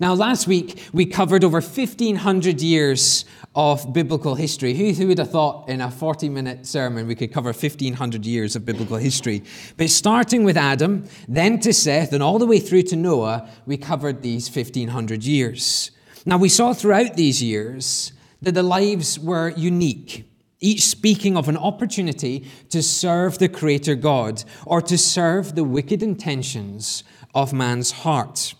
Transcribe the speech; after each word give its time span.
Now, 0.00 0.14
last 0.14 0.46
week 0.46 0.88
we 0.92 1.06
covered 1.06 1.42
over 1.42 1.60
1,500 1.60 2.60
years 2.60 3.24
of 3.56 3.92
biblical 3.92 4.36
history. 4.36 4.72
Who, 4.74 4.92
who 4.92 5.08
would 5.08 5.18
have 5.18 5.32
thought 5.32 5.68
in 5.68 5.80
a 5.80 5.90
40 5.90 6.28
minute 6.28 6.66
sermon 6.66 7.08
we 7.08 7.16
could 7.16 7.32
cover 7.32 7.48
1,500 7.48 8.24
years 8.24 8.54
of 8.54 8.64
biblical 8.64 8.96
history? 8.96 9.42
But 9.76 9.90
starting 9.90 10.44
with 10.44 10.56
Adam, 10.56 11.04
then 11.26 11.58
to 11.60 11.72
Seth, 11.72 12.12
and 12.12 12.22
all 12.22 12.38
the 12.38 12.46
way 12.46 12.60
through 12.60 12.82
to 12.82 12.96
Noah, 12.96 13.50
we 13.66 13.76
covered 13.76 14.22
these 14.22 14.48
1,500 14.48 15.24
years. 15.24 15.90
Now, 16.24 16.38
we 16.38 16.48
saw 16.48 16.72
throughout 16.74 17.14
these 17.14 17.42
years 17.42 18.12
that 18.40 18.52
the 18.52 18.62
lives 18.62 19.18
were 19.18 19.48
unique, 19.56 20.30
each 20.60 20.86
speaking 20.86 21.36
of 21.36 21.48
an 21.48 21.56
opportunity 21.56 22.48
to 22.70 22.84
serve 22.84 23.38
the 23.38 23.48
Creator 23.48 23.96
God 23.96 24.44
or 24.64 24.80
to 24.82 24.96
serve 24.96 25.56
the 25.56 25.64
wicked 25.64 26.04
intentions 26.04 27.02
of 27.34 27.52
man's 27.52 27.90
heart. 27.90 28.54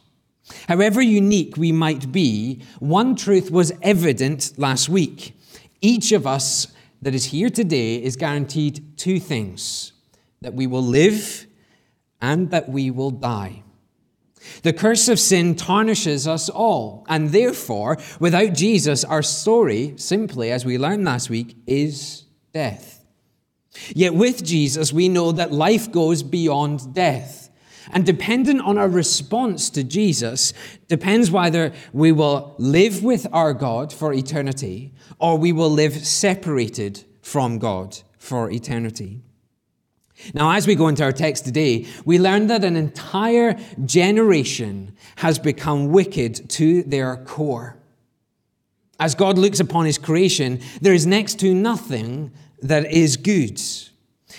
However 0.68 1.00
unique 1.00 1.56
we 1.56 1.72
might 1.72 2.12
be, 2.12 2.62
one 2.78 3.16
truth 3.16 3.50
was 3.50 3.72
evident 3.82 4.58
last 4.58 4.88
week. 4.88 5.38
Each 5.80 6.12
of 6.12 6.26
us 6.26 6.68
that 7.02 7.14
is 7.14 7.26
here 7.26 7.50
today 7.50 8.02
is 8.02 8.16
guaranteed 8.16 8.96
two 8.96 9.20
things 9.20 9.92
that 10.40 10.54
we 10.54 10.66
will 10.66 10.82
live 10.82 11.46
and 12.20 12.50
that 12.50 12.68
we 12.68 12.90
will 12.90 13.10
die. 13.10 13.62
The 14.62 14.72
curse 14.72 15.08
of 15.08 15.18
sin 15.18 15.56
tarnishes 15.56 16.26
us 16.26 16.48
all, 16.48 17.04
and 17.08 17.30
therefore, 17.30 17.98
without 18.18 18.54
Jesus, 18.54 19.04
our 19.04 19.22
story, 19.22 19.94
simply 19.96 20.50
as 20.50 20.64
we 20.64 20.78
learned 20.78 21.04
last 21.04 21.28
week, 21.28 21.56
is 21.66 22.24
death. 22.52 23.04
Yet 23.94 24.14
with 24.14 24.44
Jesus, 24.44 24.92
we 24.92 25.08
know 25.08 25.32
that 25.32 25.52
life 25.52 25.90
goes 25.92 26.22
beyond 26.22 26.94
death. 26.94 27.47
And 27.90 28.04
dependent 28.04 28.60
on 28.60 28.78
our 28.78 28.88
response 28.88 29.70
to 29.70 29.82
Jesus 29.82 30.52
depends 30.88 31.30
whether 31.30 31.72
we 31.92 32.12
will 32.12 32.54
live 32.58 33.02
with 33.02 33.26
our 33.32 33.54
God 33.54 33.92
for 33.92 34.12
eternity 34.12 34.92
or 35.18 35.38
we 35.38 35.52
will 35.52 35.70
live 35.70 36.06
separated 36.06 37.04
from 37.22 37.58
God 37.58 37.98
for 38.18 38.50
eternity. 38.50 39.22
Now, 40.34 40.50
as 40.52 40.66
we 40.66 40.74
go 40.74 40.88
into 40.88 41.04
our 41.04 41.12
text 41.12 41.44
today, 41.44 41.86
we 42.04 42.18
learn 42.18 42.48
that 42.48 42.64
an 42.64 42.76
entire 42.76 43.58
generation 43.84 44.96
has 45.16 45.38
become 45.38 45.92
wicked 45.92 46.50
to 46.50 46.82
their 46.82 47.16
core. 47.18 47.76
As 48.98 49.14
God 49.14 49.38
looks 49.38 49.60
upon 49.60 49.86
his 49.86 49.96
creation, 49.96 50.60
there 50.80 50.92
is 50.92 51.06
next 51.06 51.38
to 51.40 51.54
nothing 51.54 52.32
that 52.62 52.90
is 52.90 53.16
good. 53.16 53.60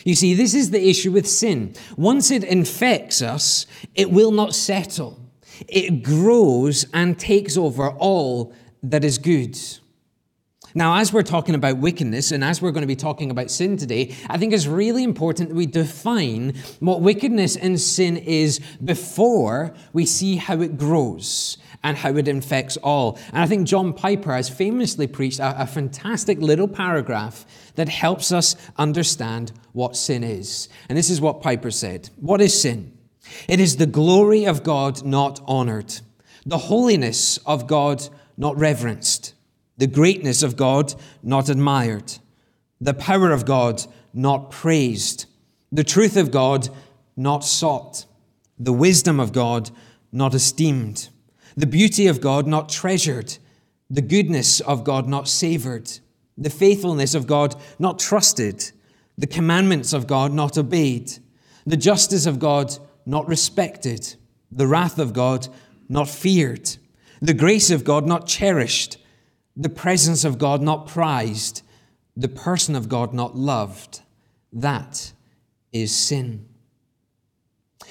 You 0.03 0.15
see, 0.15 0.33
this 0.33 0.53
is 0.53 0.71
the 0.71 0.89
issue 0.89 1.11
with 1.11 1.27
sin. 1.27 1.75
Once 1.97 2.31
it 2.31 2.43
infects 2.43 3.21
us, 3.21 3.65
it 3.95 4.11
will 4.11 4.31
not 4.31 4.55
settle. 4.55 5.19
It 5.67 6.03
grows 6.03 6.85
and 6.93 7.19
takes 7.19 7.57
over 7.57 7.89
all 7.89 8.53
that 8.83 9.03
is 9.03 9.17
good. 9.17 9.57
Now, 10.75 10.97
as 10.97 11.11
we're 11.11 11.23
talking 11.23 11.55
about 11.55 11.77
wickedness 11.77 12.31
and 12.31 12.43
as 12.43 12.61
we're 12.61 12.71
going 12.71 12.83
to 12.83 12.87
be 12.87 12.95
talking 12.95 13.31
about 13.31 13.49
sin 13.49 13.75
today, 13.75 14.15
I 14.29 14.37
think 14.37 14.53
it's 14.53 14.67
really 14.67 15.03
important 15.03 15.49
that 15.49 15.55
we 15.55 15.65
define 15.65 16.53
what 16.79 17.01
wickedness 17.01 17.55
and 17.55 17.81
sin 17.81 18.17
is 18.17 18.59
before 18.83 19.73
we 19.93 20.05
see 20.05 20.35
how 20.35 20.61
it 20.61 20.77
grows 20.77 21.57
and 21.83 21.97
how 21.97 22.15
it 22.15 22.27
infects 22.27 22.77
all. 22.77 23.17
And 23.29 23.39
I 23.39 23.47
think 23.47 23.67
John 23.67 23.93
Piper 23.93 24.33
has 24.33 24.49
famously 24.49 25.07
preached 25.07 25.39
a, 25.39 25.61
a 25.61 25.67
fantastic 25.67 26.39
little 26.39 26.67
paragraph 26.67 27.45
that 27.75 27.89
helps 27.89 28.31
us 28.31 28.55
understand 28.77 29.51
what 29.71 29.95
sin 29.95 30.23
is. 30.23 30.67
And 30.89 30.97
this 30.97 31.09
is 31.09 31.21
what 31.21 31.41
Piper 31.41 31.71
said 31.71 32.09
What 32.17 32.41
is 32.41 32.59
sin? 32.59 32.97
It 33.47 33.59
is 33.59 33.77
the 33.77 33.85
glory 33.85 34.45
of 34.45 34.63
God 34.63 35.05
not 35.05 35.39
honored, 35.45 36.01
the 36.45 36.57
holiness 36.57 37.37
of 37.45 37.67
God 37.67 38.07
not 38.37 38.57
reverenced, 38.57 39.33
the 39.77 39.87
greatness 39.87 40.43
of 40.43 40.55
God 40.55 40.93
not 41.21 41.49
admired, 41.49 42.13
the 42.81 42.93
power 42.93 43.31
of 43.31 43.45
God 43.45 43.85
not 44.13 44.49
praised, 44.51 45.25
the 45.71 45.83
truth 45.83 46.17
of 46.17 46.31
God 46.31 46.69
not 47.15 47.43
sought, 47.43 48.05
the 48.57 48.73
wisdom 48.73 49.19
of 49.19 49.31
God 49.31 49.69
not 50.11 50.33
esteemed, 50.33 51.09
the 51.55 51.67
beauty 51.67 52.07
of 52.07 52.21
God 52.21 52.47
not 52.47 52.69
treasured, 52.69 53.37
the 53.89 54.01
goodness 54.01 54.59
of 54.61 54.83
God 54.83 55.07
not 55.07 55.27
savored, 55.27 55.91
the 56.37 56.49
faithfulness 56.49 57.13
of 57.15 57.27
God 57.27 57.55
not 57.79 57.99
trusted 57.99 58.71
the 59.19 59.27
commandments 59.27 59.91
of 59.91 60.07
God 60.07 60.31
not 60.31 60.57
obeyed, 60.57 61.11
the 61.65 61.75
justice 61.75 62.25
of 62.25 62.39
God 62.39 62.77
not 63.05 63.27
respected, 63.27 64.15
the 64.49 64.65
wrath 64.65 64.97
of 64.97 65.11
God 65.11 65.49
not 65.89 66.07
feared, 66.07 66.77
the 67.21 67.33
grace 67.33 67.69
of 67.69 67.83
God 67.83 68.07
not 68.07 68.27
cherished, 68.27 68.97
the 69.57 69.67
presence 69.69 70.23
of 70.23 70.37
God 70.37 70.61
not 70.61 70.87
prized, 70.87 71.63
the 72.15 72.29
person 72.29 72.77
of 72.77 72.87
God 72.87 73.13
not 73.13 73.35
loved. 73.35 74.01
That 74.53 75.11
is 75.73 75.93
sin. 75.93 76.47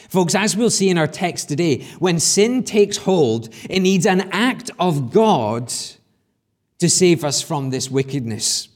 Folks, 0.09 0.35
as 0.35 0.57
we'll 0.57 0.71
see 0.71 0.89
in 0.89 0.97
our 0.97 1.07
text 1.07 1.49
today, 1.49 1.85
when 1.99 2.19
sin 2.19 2.65
takes 2.65 2.97
hold, 2.97 3.51
it 3.69 3.81
needs 3.81 4.07
an 4.07 4.23
act 4.33 4.71
of 4.79 5.13
God 5.13 5.73
to 6.79 6.89
save 6.89 7.25
us 7.25 7.43
from 7.43 7.71
this 7.71 7.91
wickedness. 7.91 8.69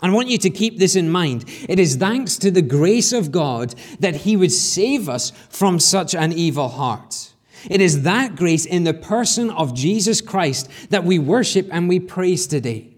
I 0.00 0.10
want 0.10 0.28
you 0.28 0.38
to 0.38 0.50
keep 0.50 0.78
this 0.78 0.96
in 0.96 1.10
mind. 1.10 1.44
It 1.68 1.78
is 1.78 1.96
thanks 1.96 2.38
to 2.38 2.50
the 2.50 2.62
grace 2.62 3.12
of 3.12 3.32
God 3.32 3.74
that 4.00 4.16
He 4.16 4.36
would 4.36 4.52
save 4.52 5.08
us 5.08 5.30
from 5.50 5.78
such 5.78 6.14
an 6.14 6.32
evil 6.32 6.68
heart. 6.68 7.32
It 7.68 7.80
is 7.80 8.02
that 8.02 8.36
grace 8.36 8.64
in 8.64 8.84
the 8.84 8.94
person 8.94 9.50
of 9.50 9.74
Jesus 9.74 10.20
Christ 10.20 10.70
that 10.90 11.04
we 11.04 11.18
worship 11.18 11.68
and 11.70 11.88
we 11.88 11.98
praise 11.98 12.46
today. 12.46 12.94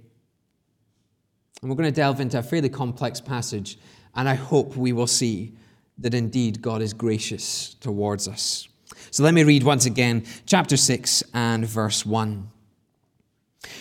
And 1.61 1.71
we're 1.71 1.77
going 1.77 1.91
to 1.91 1.97
delve 1.97 2.21
into 2.21 2.39
a 2.39 2.43
fairly 2.43 2.69
complex 2.69 3.21
passage, 3.21 3.79
and 4.15 4.29
I 4.29 4.34
hope 4.34 4.77
we 4.77 4.93
will 4.93 5.06
see 5.06 5.56
that 6.00 6.15
indeed 6.15 6.62
God 6.62 6.83
is 6.83 6.93
gracious 6.93 7.75
towards 7.75 8.27
us. 8.27 8.69
So 9.11 9.22
let 9.22 9.34
me 9.34 9.44
read 9.44 9.62
once 9.62 9.87
again, 9.87 10.25
chapter 10.47 10.77
6 10.77 11.22
and 11.34 11.66
verse 11.66 12.06
1. 12.06 12.49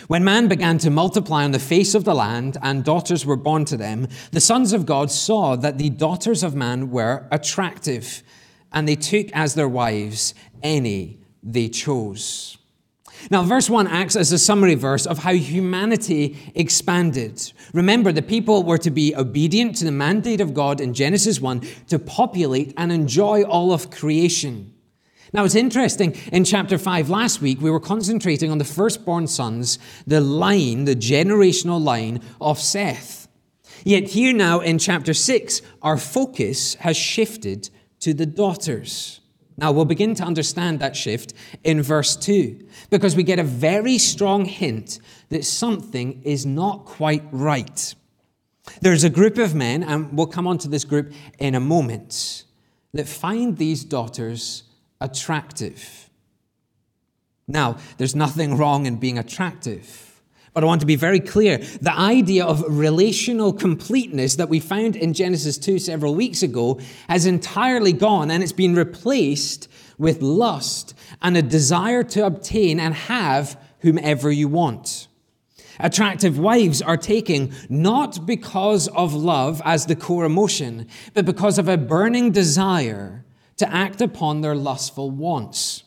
When 0.08 0.24
man 0.24 0.48
began 0.48 0.78
to 0.78 0.90
multiply 0.90 1.44
on 1.44 1.52
the 1.52 1.58
face 1.58 1.94
of 1.94 2.04
the 2.04 2.14
land 2.14 2.58
and 2.62 2.84
daughters 2.84 3.24
were 3.24 3.36
born 3.36 3.64
to 3.66 3.76
them, 3.76 4.08
the 4.32 4.40
sons 4.40 4.72
of 4.72 4.86
God 4.86 5.10
saw 5.10 5.56
that 5.56 5.78
the 5.78 5.90
daughters 5.90 6.42
of 6.42 6.54
man 6.54 6.90
were 6.90 7.26
attractive, 7.30 8.22
and 8.72 8.86
they 8.86 8.96
took 8.96 9.28
as 9.32 9.54
their 9.54 9.68
wives 9.68 10.34
any 10.62 11.20
they 11.42 11.68
chose. 11.68 12.58
Now, 13.28 13.42
verse 13.42 13.68
1 13.68 13.86
acts 13.86 14.16
as 14.16 14.32
a 14.32 14.38
summary 14.38 14.76
verse 14.76 15.06
of 15.06 15.18
how 15.18 15.32
humanity 15.32 16.36
expanded. 16.54 17.52
Remember, 17.74 18.12
the 18.12 18.22
people 18.22 18.62
were 18.62 18.78
to 18.78 18.90
be 18.90 19.14
obedient 19.14 19.76
to 19.76 19.84
the 19.84 19.92
mandate 19.92 20.40
of 20.40 20.54
God 20.54 20.80
in 20.80 20.94
Genesis 20.94 21.40
1 21.40 21.60
to 21.88 21.98
populate 21.98 22.72
and 22.76 22.90
enjoy 22.90 23.42
all 23.42 23.72
of 23.72 23.90
creation. 23.90 24.72
Now, 25.32 25.44
it's 25.44 25.54
interesting, 25.54 26.16
in 26.32 26.44
chapter 26.44 26.76
5 26.76 27.08
last 27.08 27.40
week, 27.40 27.60
we 27.60 27.70
were 27.70 27.78
concentrating 27.78 28.50
on 28.50 28.58
the 28.58 28.64
firstborn 28.64 29.26
sons, 29.26 29.78
the 30.06 30.20
line, 30.20 30.86
the 30.86 30.96
generational 30.96 31.80
line 31.80 32.20
of 32.40 32.58
Seth. 32.58 33.28
Yet, 33.84 34.08
here 34.08 34.32
now 34.32 34.60
in 34.60 34.78
chapter 34.78 35.14
6, 35.14 35.62
our 35.82 35.96
focus 35.96 36.74
has 36.76 36.96
shifted 36.96 37.70
to 38.00 38.12
the 38.12 38.26
daughters. 38.26 39.19
Now, 39.60 39.72
we'll 39.72 39.84
begin 39.84 40.14
to 40.14 40.24
understand 40.24 40.80
that 40.80 40.96
shift 40.96 41.34
in 41.64 41.82
verse 41.82 42.16
2, 42.16 42.66
because 42.88 43.14
we 43.14 43.22
get 43.22 43.38
a 43.38 43.44
very 43.44 43.98
strong 43.98 44.46
hint 44.46 44.98
that 45.28 45.44
something 45.44 46.22
is 46.22 46.46
not 46.46 46.86
quite 46.86 47.24
right. 47.30 47.94
There's 48.80 49.04
a 49.04 49.10
group 49.10 49.36
of 49.36 49.54
men, 49.54 49.82
and 49.82 50.16
we'll 50.16 50.28
come 50.28 50.46
on 50.46 50.56
to 50.58 50.68
this 50.68 50.84
group 50.84 51.12
in 51.38 51.54
a 51.54 51.60
moment, 51.60 52.44
that 52.94 53.06
find 53.06 53.58
these 53.58 53.84
daughters 53.84 54.62
attractive. 54.98 56.08
Now, 57.46 57.76
there's 57.98 58.16
nothing 58.16 58.56
wrong 58.56 58.86
in 58.86 58.96
being 58.96 59.18
attractive. 59.18 60.09
But 60.52 60.64
I 60.64 60.66
want 60.66 60.80
to 60.80 60.86
be 60.86 60.96
very 60.96 61.20
clear. 61.20 61.58
The 61.58 61.96
idea 61.96 62.44
of 62.44 62.64
relational 62.66 63.52
completeness 63.52 64.36
that 64.36 64.48
we 64.48 64.58
found 64.58 64.96
in 64.96 65.12
Genesis 65.12 65.58
2 65.58 65.78
several 65.78 66.14
weeks 66.14 66.42
ago 66.42 66.80
has 67.08 67.26
entirely 67.26 67.92
gone 67.92 68.30
and 68.30 68.42
it's 68.42 68.52
been 68.52 68.74
replaced 68.74 69.68
with 69.96 70.22
lust 70.22 70.94
and 71.22 71.36
a 71.36 71.42
desire 71.42 72.02
to 72.02 72.26
obtain 72.26 72.80
and 72.80 72.94
have 72.94 73.60
whomever 73.80 74.30
you 74.30 74.48
want. 74.48 75.06
Attractive 75.78 76.38
wives 76.38 76.82
are 76.82 76.96
taking 76.96 77.54
not 77.68 78.26
because 78.26 78.88
of 78.88 79.14
love 79.14 79.62
as 79.64 79.86
the 79.86 79.96
core 79.96 80.24
emotion, 80.24 80.88
but 81.14 81.24
because 81.24 81.58
of 81.58 81.68
a 81.68 81.78
burning 81.78 82.32
desire 82.32 83.24
to 83.56 83.72
act 83.72 84.00
upon 84.00 84.40
their 84.40 84.54
lustful 84.54 85.10
wants. 85.10 85.84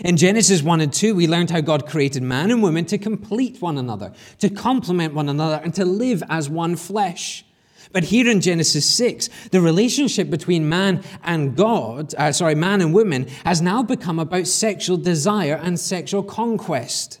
In 0.00 0.16
Genesis 0.16 0.62
1 0.62 0.80
and 0.80 0.92
2, 0.92 1.14
we 1.14 1.26
learned 1.26 1.50
how 1.50 1.60
God 1.60 1.86
created 1.86 2.22
man 2.22 2.50
and 2.50 2.62
woman 2.62 2.84
to 2.86 2.98
complete 2.98 3.60
one 3.60 3.78
another, 3.78 4.12
to 4.38 4.48
complement 4.48 5.14
one 5.14 5.28
another, 5.28 5.60
and 5.62 5.74
to 5.74 5.84
live 5.84 6.22
as 6.28 6.48
one 6.48 6.76
flesh. 6.76 7.44
But 7.92 8.04
here 8.04 8.28
in 8.28 8.40
Genesis 8.40 8.88
6, 8.90 9.28
the 9.50 9.60
relationship 9.60 10.30
between 10.30 10.68
man 10.68 11.04
and 11.22 11.56
God, 11.56 12.14
uh, 12.16 12.32
sorry, 12.32 12.54
man 12.54 12.80
and 12.80 12.92
woman, 12.92 13.28
has 13.44 13.62
now 13.62 13.82
become 13.82 14.18
about 14.18 14.46
sexual 14.46 14.96
desire 14.96 15.60
and 15.62 15.78
sexual 15.78 16.22
conquest. 16.22 17.20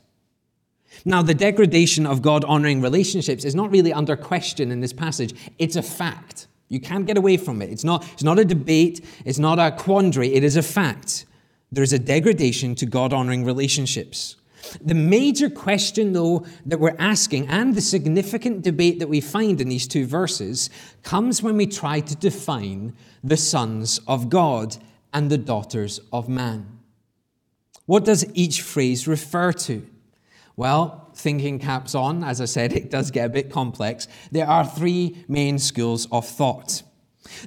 Now, 1.04 1.22
the 1.22 1.34
degradation 1.34 2.06
of 2.06 2.22
God 2.22 2.44
honoring 2.44 2.80
relationships 2.80 3.44
is 3.44 3.54
not 3.54 3.70
really 3.70 3.92
under 3.92 4.16
question 4.16 4.72
in 4.72 4.80
this 4.80 4.92
passage, 4.92 5.34
it's 5.58 5.76
a 5.76 5.82
fact. 5.82 6.48
You 6.68 6.80
can't 6.80 7.06
get 7.06 7.18
away 7.18 7.36
from 7.36 7.60
it. 7.60 7.70
It's 7.70 7.84
not, 7.84 8.04
it's 8.14 8.22
not 8.22 8.38
a 8.38 8.44
debate, 8.44 9.04
it's 9.24 9.38
not 9.38 9.58
a 9.58 9.70
quandary, 9.70 10.32
it 10.34 10.42
is 10.42 10.56
a 10.56 10.62
fact. 10.62 11.26
There 11.74 11.82
is 11.82 11.92
a 11.92 11.98
degradation 11.98 12.76
to 12.76 12.86
God 12.86 13.12
honoring 13.12 13.44
relationships. 13.44 14.36
The 14.80 14.94
major 14.94 15.50
question, 15.50 16.12
though, 16.12 16.46
that 16.64 16.78
we're 16.78 16.94
asking, 17.00 17.48
and 17.48 17.74
the 17.74 17.80
significant 17.80 18.62
debate 18.62 19.00
that 19.00 19.08
we 19.08 19.20
find 19.20 19.60
in 19.60 19.68
these 19.68 19.88
two 19.88 20.06
verses, 20.06 20.70
comes 21.02 21.42
when 21.42 21.56
we 21.56 21.66
try 21.66 21.98
to 21.98 22.14
define 22.14 22.94
the 23.24 23.36
sons 23.36 24.00
of 24.06 24.28
God 24.28 24.76
and 25.12 25.28
the 25.28 25.36
daughters 25.36 25.98
of 26.12 26.28
man. 26.28 26.78
What 27.86 28.04
does 28.04 28.24
each 28.34 28.62
phrase 28.62 29.08
refer 29.08 29.52
to? 29.52 29.84
Well, 30.54 31.10
thinking 31.16 31.58
caps 31.58 31.96
on, 31.96 32.22
as 32.22 32.40
I 32.40 32.44
said, 32.44 32.72
it 32.76 32.88
does 32.88 33.10
get 33.10 33.26
a 33.26 33.30
bit 33.30 33.50
complex. 33.50 34.06
There 34.30 34.46
are 34.46 34.64
three 34.64 35.24
main 35.26 35.58
schools 35.58 36.06
of 36.12 36.24
thought. 36.24 36.84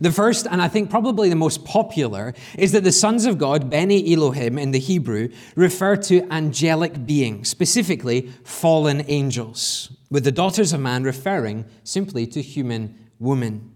The 0.02 0.12
first, 0.12 0.48
and 0.50 0.62
I 0.62 0.68
think 0.68 0.90
probably 0.90 1.30
the 1.30 1.36
most 1.36 1.64
popular, 1.66 2.34
is 2.58 2.72
that 2.72 2.84
the 2.84 2.92
sons 2.92 3.26
of 3.26 3.38
God, 3.38 3.70
Beni 3.70 4.14
Elohim 4.14 4.58
in 4.58 4.72
the 4.72 4.80
Hebrew, 4.80 5.30
refer 5.56 5.96
to 5.98 6.28
angelic 6.32 7.06
beings, 7.06 7.50
specifically 7.50 8.32
fallen 8.44 9.04
angels, 9.08 9.92
with 10.10 10.24
the 10.24 10.32
daughters 10.32 10.74
of 10.74 10.80
man 10.80 11.04
referring 11.04 11.66
simply 11.84 12.26
to 12.28 12.42
human 12.42 13.10
woman. 13.20 13.74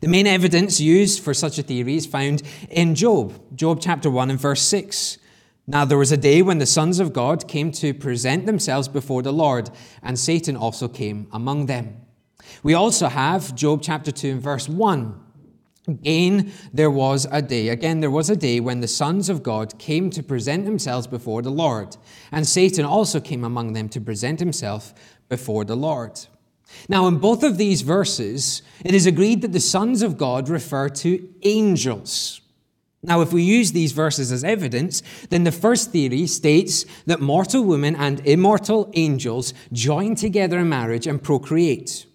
The 0.00 0.08
main 0.08 0.26
evidence 0.26 0.80
used 0.80 1.22
for 1.22 1.32
such 1.32 1.58
a 1.58 1.62
theory 1.62 1.96
is 1.96 2.06
found 2.06 2.42
in 2.70 2.94
Job, 2.94 3.40
Job 3.56 3.80
chapter 3.80 4.10
1 4.10 4.30
and 4.30 4.40
verse 4.40 4.62
6. 4.62 5.18
Now 5.66 5.84
there 5.84 5.98
was 5.98 6.12
a 6.12 6.16
day 6.16 6.42
when 6.42 6.58
the 6.58 6.66
sons 6.66 7.00
of 7.00 7.12
God 7.12 7.48
came 7.48 7.72
to 7.72 7.94
present 7.94 8.46
themselves 8.46 8.88
before 8.88 9.22
the 9.22 9.32
Lord, 9.32 9.70
and 10.02 10.18
Satan 10.18 10.56
also 10.56 10.86
came 10.86 11.28
among 11.32 11.66
them. 11.66 12.05
We 12.62 12.74
also 12.74 13.08
have 13.08 13.54
Job 13.54 13.80
chapter 13.82 14.10
2 14.10 14.30
and 14.30 14.42
verse 14.42 14.68
1. 14.68 15.20
Again, 15.88 16.52
there 16.72 16.90
was 16.90 17.28
a 17.30 17.40
day. 17.40 17.68
Again, 17.68 18.00
there 18.00 18.10
was 18.10 18.28
a 18.28 18.36
day 18.36 18.58
when 18.58 18.80
the 18.80 18.88
sons 18.88 19.28
of 19.28 19.42
God 19.42 19.78
came 19.78 20.10
to 20.10 20.22
present 20.22 20.64
themselves 20.64 21.06
before 21.06 21.42
the 21.42 21.50
Lord, 21.50 21.96
and 22.32 22.46
Satan 22.46 22.84
also 22.84 23.20
came 23.20 23.44
among 23.44 23.72
them 23.72 23.88
to 23.90 24.00
present 24.00 24.40
himself 24.40 24.92
before 25.28 25.64
the 25.64 25.76
Lord. 25.76 26.18
Now, 26.88 27.06
in 27.06 27.18
both 27.18 27.44
of 27.44 27.56
these 27.56 27.82
verses, 27.82 28.62
it 28.84 28.94
is 28.94 29.06
agreed 29.06 29.42
that 29.42 29.52
the 29.52 29.60
sons 29.60 30.02
of 30.02 30.18
God 30.18 30.48
refer 30.48 30.88
to 30.88 31.28
angels. 31.42 32.40
Now, 33.02 33.20
if 33.20 33.32
we 33.32 33.42
use 33.42 33.70
these 33.70 33.92
verses 33.92 34.32
as 34.32 34.42
evidence, 34.42 35.00
then 35.30 35.44
the 35.44 35.52
first 35.52 35.92
theory 35.92 36.26
states 36.26 36.84
that 37.06 37.20
mortal 37.20 37.62
women 37.62 37.94
and 37.94 38.18
immortal 38.26 38.90
angels 38.94 39.54
join 39.72 40.16
together 40.16 40.58
in 40.58 40.68
marriage 40.68 41.06
and 41.06 41.22
procreate. 41.22 42.06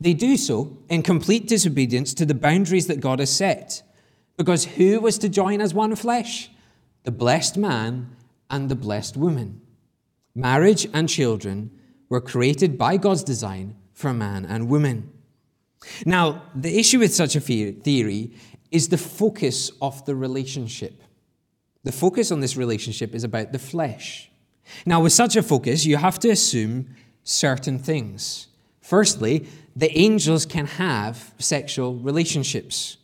They 0.00 0.14
do 0.14 0.36
so 0.36 0.78
in 0.88 1.02
complete 1.02 1.48
disobedience 1.48 2.14
to 2.14 2.26
the 2.26 2.34
boundaries 2.34 2.86
that 2.86 3.00
God 3.00 3.18
has 3.18 3.30
set. 3.30 3.82
Because 4.36 4.64
who 4.64 5.00
was 5.00 5.18
to 5.18 5.28
join 5.28 5.60
as 5.60 5.74
one 5.74 5.94
flesh? 5.96 6.50
The 7.04 7.10
blessed 7.10 7.56
man 7.56 8.16
and 8.48 8.68
the 8.68 8.76
blessed 8.76 9.16
woman. 9.16 9.60
Marriage 10.34 10.86
and 10.94 11.08
children 11.08 11.70
were 12.08 12.20
created 12.20 12.78
by 12.78 12.96
God's 12.96 13.24
design 13.24 13.76
for 13.92 14.14
man 14.14 14.44
and 14.46 14.68
woman. 14.68 15.10
Now, 16.06 16.42
the 16.54 16.78
issue 16.78 17.00
with 17.00 17.14
such 17.14 17.34
a 17.36 17.40
theory 17.40 18.32
is 18.70 18.88
the 18.88 18.98
focus 18.98 19.72
of 19.82 20.04
the 20.04 20.14
relationship. 20.14 21.02
The 21.84 21.92
focus 21.92 22.30
on 22.30 22.40
this 22.40 22.56
relationship 22.56 23.14
is 23.14 23.24
about 23.24 23.52
the 23.52 23.58
flesh. 23.58 24.30
Now, 24.84 25.00
with 25.00 25.12
such 25.12 25.36
a 25.36 25.42
focus, 25.42 25.86
you 25.86 25.96
have 25.96 26.18
to 26.20 26.30
assume 26.30 26.94
certain 27.24 27.78
things. 27.78 28.48
Firstly, 28.80 29.46
the 29.78 29.96
angels 29.96 30.44
can 30.44 30.66
have 30.66 31.32
sexual 31.38 31.94
relationships. 31.94 32.96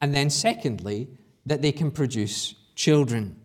And 0.00 0.14
then, 0.14 0.30
secondly, 0.30 1.08
that 1.44 1.60
they 1.60 1.72
can 1.72 1.90
produce 1.90 2.54
children. 2.74 3.36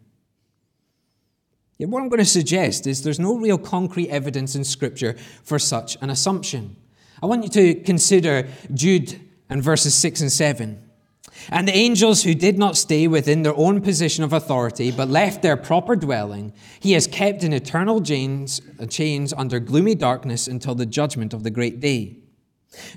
Yet, 1.78 1.90
what 1.90 2.02
I'm 2.02 2.08
going 2.08 2.20
to 2.20 2.26
suggest 2.26 2.88
is 2.88 3.04
there's 3.04 3.20
no 3.20 3.38
real 3.38 3.58
concrete 3.58 4.10
evidence 4.10 4.56
in 4.56 4.64
Scripture 4.64 5.18
for 5.44 5.60
such 5.60 5.98
an 6.02 6.10
assumption. 6.10 6.78
I 7.22 7.26
want 7.26 7.44
you 7.44 7.50
to 7.50 7.76
consider 7.82 8.48
Jude 8.74 9.20
and 9.50 9.62
verses 9.62 9.94
6 9.94 10.22
and 10.22 10.32
7. 10.32 10.82
And 11.50 11.68
the 11.68 11.76
angels 11.76 12.24
who 12.24 12.34
did 12.34 12.58
not 12.58 12.78
stay 12.78 13.10
within 13.10 13.44
their 13.44 13.56
own 13.58 13.82
position 13.82 14.24
of 14.24 14.32
authority, 14.32 14.92
but 14.92 15.10
left 15.10 15.42
their 15.42 15.58
proper 15.58 15.98
dwelling, 15.98 16.54
he 16.80 16.94
has 16.94 17.06
kept 17.06 17.44
in 17.44 17.52
eternal 17.52 18.02
chains, 18.02 18.62
chains 18.88 19.34
under 19.34 19.60
gloomy 19.60 19.96
darkness 19.96 20.48
until 20.48 20.74
the 20.74 20.86
judgment 20.86 21.34
of 21.34 21.44
the 21.44 21.52
great 21.52 21.82
day. 21.82 22.20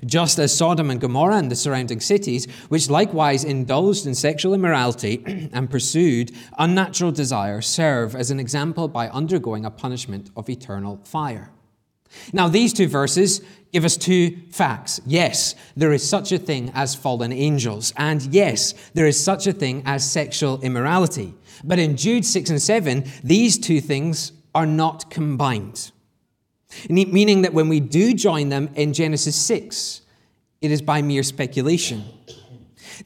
Just 0.05 0.39
as 0.39 0.55
Sodom 0.55 0.89
and 0.89 0.99
Gomorrah 0.99 1.37
and 1.37 1.51
the 1.51 1.55
surrounding 1.55 1.99
cities, 1.99 2.47
which 2.69 2.89
likewise 2.89 3.43
indulged 3.43 4.05
in 4.05 4.15
sexual 4.15 4.53
immorality 4.53 5.23
and 5.53 5.69
pursued 5.69 6.31
unnatural 6.57 7.11
desire, 7.11 7.61
serve 7.61 8.15
as 8.15 8.31
an 8.31 8.39
example 8.39 8.87
by 8.87 9.09
undergoing 9.09 9.65
a 9.65 9.71
punishment 9.71 10.29
of 10.35 10.49
eternal 10.49 10.99
fire. 11.03 11.51
Now, 12.33 12.47
these 12.47 12.73
two 12.73 12.87
verses 12.87 13.41
give 13.71 13.85
us 13.85 13.95
two 13.95 14.37
facts. 14.51 14.99
Yes, 15.05 15.55
there 15.75 15.93
is 15.93 16.07
such 16.07 16.31
a 16.31 16.39
thing 16.39 16.71
as 16.73 16.95
fallen 16.95 17.31
angels, 17.31 17.93
and 17.97 18.21
yes, 18.33 18.73
there 18.93 19.05
is 19.05 19.23
such 19.23 19.47
a 19.47 19.53
thing 19.53 19.83
as 19.85 20.09
sexual 20.09 20.59
immorality. 20.61 21.35
But 21.63 21.79
in 21.79 21.97
Jude 21.97 22.25
6 22.25 22.49
and 22.49 22.61
7, 22.61 23.05
these 23.23 23.57
two 23.57 23.81
things 23.81 24.31
are 24.55 24.65
not 24.65 25.11
combined. 25.11 25.91
Meaning 26.89 27.41
that 27.43 27.53
when 27.53 27.69
we 27.69 27.79
do 27.79 28.13
join 28.13 28.49
them 28.49 28.69
in 28.75 28.93
Genesis 28.93 29.35
6, 29.35 30.01
it 30.61 30.71
is 30.71 30.81
by 30.81 31.01
mere 31.01 31.23
speculation. 31.23 32.03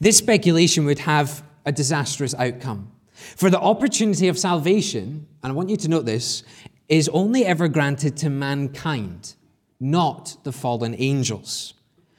This 0.00 0.18
speculation 0.18 0.84
would 0.86 1.00
have 1.00 1.42
a 1.64 1.72
disastrous 1.72 2.34
outcome. 2.34 2.90
For 3.36 3.48
the 3.48 3.60
opportunity 3.60 4.28
of 4.28 4.38
salvation, 4.38 5.26
and 5.42 5.52
I 5.52 5.54
want 5.54 5.70
you 5.70 5.76
to 5.78 5.88
note 5.88 6.04
this, 6.04 6.42
is 6.88 7.08
only 7.10 7.44
ever 7.44 7.68
granted 7.68 8.16
to 8.18 8.28
mankind, 8.28 9.34
not 9.80 10.36
the 10.44 10.52
fallen 10.52 10.94
angels. 10.98 11.74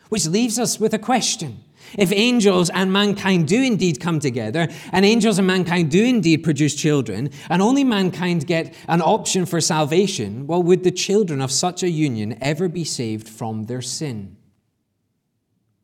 Which 0.09 0.25
leaves 0.25 0.57
us 0.57 0.79
with 0.79 0.93
a 0.93 0.99
question. 0.99 1.64
If 1.97 2.11
angels 2.11 2.69
and 2.69 2.91
mankind 2.91 3.47
do 3.47 3.61
indeed 3.61 3.99
come 3.99 4.19
together, 4.19 4.67
and 4.91 5.05
angels 5.05 5.37
and 5.37 5.47
mankind 5.47 5.91
do 5.91 6.03
indeed 6.03 6.43
produce 6.43 6.75
children, 6.75 7.29
and 7.49 7.61
only 7.61 7.83
mankind 7.83 8.47
get 8.47 8.73
an 8.87 9.01
option 9.01 9.45
for 9.45 9.61
salvation, 9.61 10.47
well, 10.47 10.63
would 10.63 10.83
the 10.83 10.91
children 10.91 11.41
of 11.41 11.51
such 11.51 11.83
a 11.83 11.89
union 11.89 12.37
ever 12.41 12.67
be 12.67 12.83
saved 12.83 13.29
from 13.29 13.63
their 13.63 13.81
sin? 13.81 14.37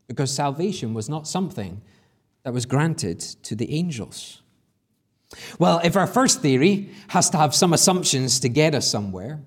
Because 0.08 0.32
salvation 0.34 0.94
was 0.94 1.08
not 1.08 1.28
something 1.28 1.82
that 2.44 2.54
was 2.54 2.66
granted 2.66 3.20
to 3.20 3.56
the 3.56 3.74
angels. 3.74 4.42
Well, 5.60 5.80
if 5.84 5.96
our 5.96 6.08
first 6.08 6.42
theory 6.42 6.90
has 7.10 7.30
to 7.30 7.38
have 7.38 7.56
some 7.56 7.74
assumptions 7.74 8.40
to 8.42 8.50
get 8.50 8.76
us 8.76 8.88
somewhere, 8.88 9.42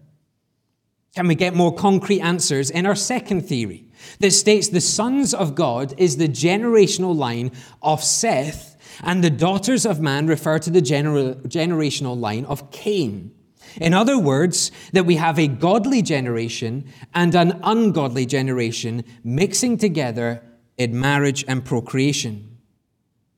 can 1.15 1.29
we 1.29 1.35
get 1.35 1.55
more 1.55 1.75
concrete 1.75 2.21
answers 2.21 2.71
in 2.71 2.87
our 2.87 2.95
second 2.95 3.43
theory 3.43 3.87
that 4.21 4.31
states 4.33 4.69
the 4.69 4.81
sons 4.81 5.35
of 5.35 5.55
God 5.55 5.95
is 5.99 6.17
the 6.17 6.29
generational 6.29 7.15
line 7.15 7.53
of 7.83 8.03
Seth, 8.03 8.77
and 9.03 9.25
the 9.25 9.31
daughters 9.31 9.85
of 9.85 10.01
man 10.01 10.27
refer 10.27 10.59
to 10.61 10.71
the 10.71 10.83
gener- 10.83 11.41
generational 11.47 12.19
line 12.19 12.45
of 12.45 12.71
Cain? 12.71 13.33
In 13.81 13.93
other 13.93 14.19
words, 14.19 14.71
that 14.93 15.07
we 15.07 15.17
have 15.17 15.39
a 15.39 15.49
godly 15.49 16.01
generation 16.03 16.85
and 17.13 17.35
an 17.35 17.59
ungodly 17.63 18.27
generation 18.27 19.05
mixing 19.25 19.79
together 19.79 20.43
in 20.77 20.99
marriage 20.99 21.45
and 21.49 21.65
procreation. 21.65 22.57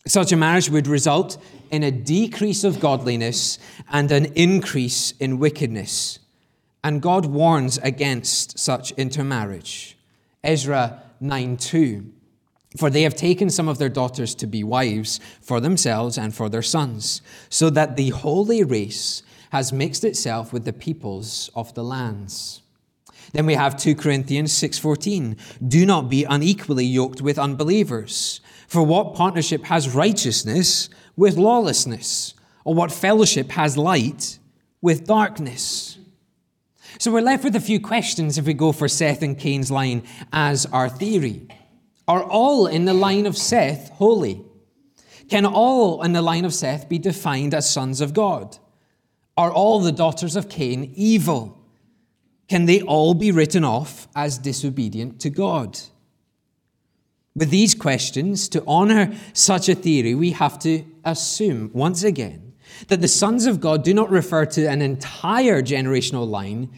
Such 0.07 0.33
a 0.33 0.37
marriage 0.37 0.71
would 0.71 0.87
result 0.87 1.37
in 1.71 1.83
a 1.83 1.91
decrease 1.91 2.65
of 2.65 2.81
godliness 2.81 3.59
and 3.91 4.11
an 4.13 4.27
increase 4.35 5.13
in 5.13 5.39
wickedness. 5.39 6.19
And 6.85 7.03
God 7.03 7.27
warns 7.27 7.79
against 7.79 8.59
such 8.59 8.93
intermarriage. 8.93 9.96
Ezra 10.47 11.03
9 11.21 11.57
2. 11.57 12.13
For 12.79 12.91
they 12.91 13.03
have 13.03 13.15
taken 13.15 13.51
some 13.51 13.69
of 13.69 13.79
their 13.79 13.89
daughters 13.89 14.35
to 14.37 14.47
be 14.47 14.63
wives 14.63 15.19
for 15.41 15.61
themselves 15.61 16.17
and 16.17 16.35
for 16.35 16.49
their 16.49 16.63
sons, 16.63 17.23
so 17.49 17.71
that 17.71 17.97
the 17.97 18.11
holy 18.11 18.63
race 18.63 19.23
has 19.51 19.73
mixed 19.73 20.05
itself 20.05 20.53
with 20.53 20.65
the 20.65 20.73
peoples 20.73 21.51
of 21.55 21.75
the 21.75 21.85
lands. 21.85 22.63
Then 23.33 23.47
we 23.47 23.55
have 23.55 23.77
2 23.77 23.95
Corinthians 23.97 24.53
6:14. 24.53 25.37
Do 25.67 25.85
not 25.85 26.09
be 26.09 26.25
unequally 26.25 26.87
yoked 26.87 27.21
with 27.21 27.39
unbelievers. 27.39 28.41
For 28.69 28.83
what 28.83 29.15
partnership 29.15 29.65
has 29.65 29.95
righteousness 29.95 30.89
with 31.17 31.37
lawlessness? 31.37 32.35
Or 32.65 32.75
what 32.75 32.93
fellowship 32.93 33.53
has 33.53 33.77
light 33.77 34.39
with 34.81 35.07
darkness? 35.07 35.99
So 36.99 37.13
we're 37.13 37.21
left 37.21 37.45
with 37.45 37.57
a 37.57 37.61
few 37.61 37.79
questions 37.79 38.39
if 38.39 38.47
we 38.47 38.55
go 38.55 38.73
for 38.73 38.89
Seth 38.89 39.23
and 39.23 39.39
Cain's 39.39 39.71
line 39.71 40.03
as 40.33 40.67
our 40.67 40.89
theory. 40.89 41.47
Are 42.09 42.23
all 42.23 42.67
in 42.67 42.85
the 42.85 42.95
line 42.95 43.27
of 43.27 43.37
Seth 43.37 43.91
holy? 43.91 44.43
Can 45.29 45.45
all 45.45 46.03
in 46.03 46.13
the 46.13 46.23
line 46.23 46.45
of 46.45 46.55
Seth 46.55 46.89
be 46.89 46.99
defined 46.99 47.53
as 47.53 47.69
sons 47.69 48.01
of 48.01 48.15
God? 48.15 48.59
Are 49.37 49.53
all 49.53 49.81
the 49.81 49.93
daughters 49.93 50.37
of 50.37 50.49
Cain 50.49 50.93
evil? 50.95 51.59
Can 52.49 52.65
they 52.65 52.81
all 52.81 53.13
be 53.13 53.33
written 53.33 53.65
off 53.65 54.09
as 54.15 54.39
disobedient 54.39 55.21
to 55.21 55.31
God? 55.31 55.79
With 57.35 57.51
these 57.51 57.75
questions, 57.75 58.49
to 58.51 58.65
honor 58.67 59.15
such 59.35 59.69
a 59.69 59.75
theory, 59.75 60.15
we 60.15 60.31
have 60.31 60.59
to 60.61 60.85
assume, 61.05 61.71
once 61.75 62.03
again, 62.03 62.55
that 62.89 63.03
the 63.03 63.09
sons 63.09 63.47
of 63.47 63.61
God 63.61 63.85
do 63.85 63.93
not 63.93 64.11
refer 64.11 64.47
to 64.47 64.67
an 64.67 64.81
entire 64.81 65.61
generational 65.61 66.27
line, 66.27 66.71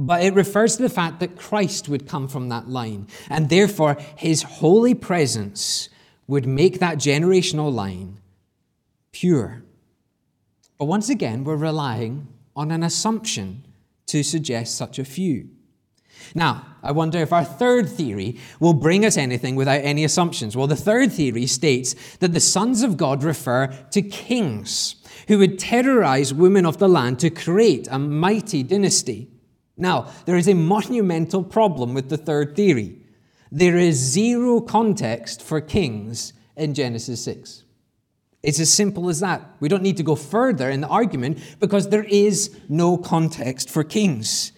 but 0.00 0.22
it 0.22 0.32
refers 0.32 0.76
to 0.76 0.82
the 0.82 0.88
fact 0.88 1.20
that 1.20 1.36
Christ 1.36 1.86
would 1.90 2.08
come 2.08 2.26
from 2.26 2.48
that 2.48 2.70
line, 2.70 3.06
and 3.28 3.50
therefore 3.50 3.98
his 4.16 4.42
holy 4.42 4.94
presence 4.94 5.90
would 6.26 6.46
make 6.46 6.78
that 6.78 6.96
generational 6.96 7.70
line 7.70 8.18
pure. 9.12 9.62
But 10.78 10.86
once 10.86 11.10
again, 11.10 11.44
we're 11.44 11.56
relying 11.56 12.28
on 12.56 12.70
an 12.70 12.82
assumption 12.82 13.66
to 14.06 14.22
suggest 14.22 14.74
such 14.74 14.98
a 14.98 15.02
view. 15.02 15.50
Now, 16.34 16.64
I 16.82 16.92
wonder 16.92 17.18
if 17.18 17.32
our 17.32 17.44
third 17.44 17.86
theory 17.86 18.38
will 18.58 18.72
bring 18.72 19.04
us 19.04 19.18
anything 19.18 19.54
without 19.54 19.84
any 19.84 20.04
assumptions. 20.04 20.56
Well, 20.56 20.66
the 20.66 20.76
third 20.76 21.12
theory 21.12 21.46
states 21.46 21.94
that 22.20 22.32
the 22.32 22.40
sons 22.40 22.82
of 22.82 22.96
God 22.96 23.22
refer 23.22 23.66
to 23.90 24.00
kings 24.00 24.94
who 25.28 25.38
would 25.38 25.58
terrorize 25.58 26.32
women 26.32 26.64
of 26.64 26.78
the 26.78 26.88
land 26.88 27.18
to 27.18 27.28
create 27.28 27.86
a 27.90 27.98
mighty 27.98 28.62
dynasty. 28.62 29.28
Now, 29.80 30.10
there 30.26 30.36
is 30.36 30.48
a 30.48 30.54
monumental 30.54 31.42
problem 31.42 31.94
with 31.94 32.10
the 32.10 32.18
third 32.18 32.54
theory. 32.54 32.98
There 33.50 33.78
is 33.78 33.96
zero 33.96 34.60
context 34.60 35.42
for 35.42 35.60
kings 35.60 36.34
in 36.56 36.74
Genesis 36.74 37.24
6. 37.24 37.64
It's 38.42 38.60
as 38.60 38.72
simple 38.72 39.08
as 39.08 39.20
that. 39.20 39.42
We 39.58 39.68
don't 39.68 39.82
need 39.82 39.96
to 39.96 40.02
go 40.02 40.14
further 40.14 40.70
in 40.70 40.82
the 40.82 40.88
argument 40.88 41.40
because 41.58 41.88
there 41.88 42.04
is 42.04 42.56
no 42.68 42.96
context 42.96 43.68
for 43.68 43.82
kings. 43.82 44.52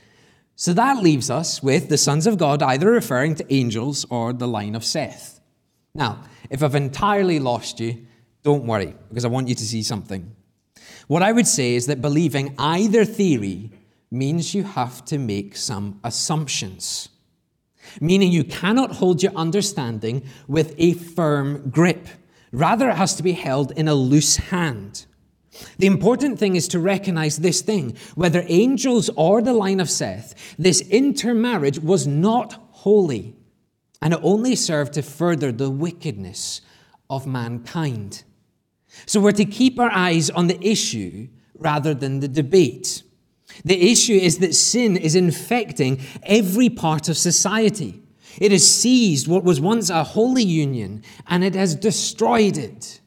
So 0.56 0.72
that 0.74 1.02
leaves 1.02 1.30
us 1.30 1.62
with 1.62 1.88
the 1.88 1.98
sons 1.98 2.26
of 2.26 2.38
God 2.38 2.62
either 2.62 2.90
referring 2.90 3.36
to 3.36 3.52
angels 3.52 4.04
or 4.10 4.32
the 4.32 4.48
line 4.48 4.74
of 4.74 4.84
Seth. 4.84 5.40
Now, 5.94 6.22
if 6.50 6.62
I've 6.62 6.74
entirely 6.74 7.38
lost 7.38 7.80
you, 7.80 8.06
don't 8.42 8.66
worry, 8.66 8.94
because 9.08 9.24
I 9.24 9.28
want 9.28 9.48
you 9.48 9.54
to 9.54 9.64
see 9.64 9.82
something. 9.82 10.34
What 11.06 11.22
I 11.22 11.32
would 11.32 11.46
say 11.46 11.74
is 11.74 11.86
that 11.86 12.00
believing 12.00 12.54
either 12.58 13.04
theory 13.04 13.70
means 14.12 14.54
you 14.54 14.62
have 14.62 15.04
to 15.06 15.18
make 15.18 15.56
some 15.56 15.98
assumptions, 16.04 17.08
meaning 18.00 18.30
you 18.30 18.44
cannot 18.44 18.92
hold 18.92 19.22
your 19.22 19.32
understanding 19.34 20.22
with 20.46 20.74
a 20.78 20.92
firm 20.92 21.70
grip. 21.70 22.08
Rather, 22.52 22.90
it 22.90 22.96
has 22.96 23.14
to 23.16 23.22
be 23.22 23.32
held 23.32 23.72
in 23.72 23.88
a 23.88 23.94
loose 23.94 24.36
hand. 24.36 25.06
The 25.78 25.86
important 25.86 26.38
thing 26.38 26.56
is 26.56 26.68
to 26.68 26.78
recognize 26.78 27.38
this 27.38 27.60
thing 27.60 27.96
whether 28.14 28.44
angels 28.48 29.10
or 29.16 29.42
the 29.42 29.52
line 29.52 29.80
of 29.80 29.90
Seth, 29.90 30.54
this 30.58 30.80
intermarriage 30.82 31.78
was 31.78 32.06
not 32.06 32.54
holy, 32.70 33.36
and 34.00 34.14
it 34.14 34.20
only 34.22 34.56
served 34.56 34.94
to 34.94 35.02
further 35.02 35.52
the 35.52 35.70
wickedness 35.70 36.60
of 37.08 37.26
mankind. 37.26 38.24
So 39.06 39.20
we're 39.20 39.32
to 39.32 39.44
keep 39.44 39.78
our 39.78 39.90
eyes 39.90 40.30
on 40.30 40.48
the 40.48 40.62
issue 40.66 41.28
rather 41.54 41.94
than 41.94 42.20
the 42.20 42.28
debate. 42.28 43.02
The 43.64 43.90
issue 43.90 44.14
is 44.14 44.38
that 44.38 44.54
sin 44.54 44.96
is 44.96 45.14
infecting 45.14 46.00
every 46.22 46.68
part 46.68 47.08
of 47.08 47.16
society. 47.16 48.02
It 48.38 48.52
has 48.52 48.68
seized 48.68 49.28
what 49.28 49.44
was 49.44 49.60
once 49.60 49.90
a 49.90 50.04
holy 50.04 50.42
union 50.42 51.02
and 51.26 51.44
it 51.44 51.54
has 51.54 51.74
destroyed 51.74 52.56
it. 52.56 53.00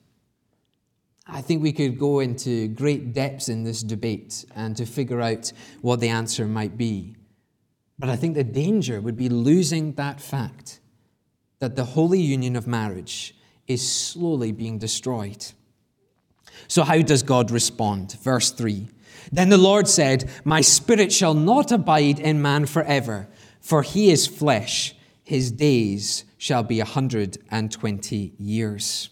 I 1.27 1.41
think 1.41 1.63
we 1.63 1.73
could 1.73 1.97
go 1.97 2.19
into 2.19 2.67
great 2.67 3.13
depths 3.13 3.49
in 3.49 3.63
this 3.63 3.81
debate 3.81 4.45
and 4.55 4.77
to 4.77 4.85
figure 4.85 5.21
out 5.21 5.51
what 5.81 5.99
the 5.99 6.09
answer 6.09 6.45
might 6.45 6.77
be. 6.77 7.15
But 7.97 8.09
I 8.09 8.15
think 8.15 8.35
the 8.35 8.43
danger 8.43 9.01
would 9.01 9.17
be 9.17 9.29
losing 9.29 9.93
that 9.93 10.21
fact 10.21 10.79
that 11.59 11.75
the 11.75 11.85
holy 11.85 12.19
union 12.19 12.55
of 12.55 12.67
marriage 12.67 13.35
is 13.67 13.89
slowly 13.89 14.51
being 14.51 14.77
destroyed. 14.77 15.45
So, 16.67 16.83
how 16.83 17.01
does 17.01 17.23
God 17.23 17.51
respond? 17.51 18.17
Verse 18.21 18.51
3 18.51 18.87
Then 19.31 19.49
the 19.49 19.57
Lord 19.57 19.87
said, 19.87 20.29
My 20.43 20.61
spirit 20.61 21.11
shall 21.11 21.33
not 21.33 21.71
abide 21.71 22.19
in 22.19 22.41
man 22.41 22.65
forever, 22.65 23.27
for 23.59 23.81
he 23.81 24.11
is 24.11 24.27
flesh. 24.27 24.95
His 25.23 25.51
days 25.51 26.25
shall 26.37 26.63
be 26.63 26.79
a 26.79 26.85
120 26.85 28.33
years. 28.37 29.09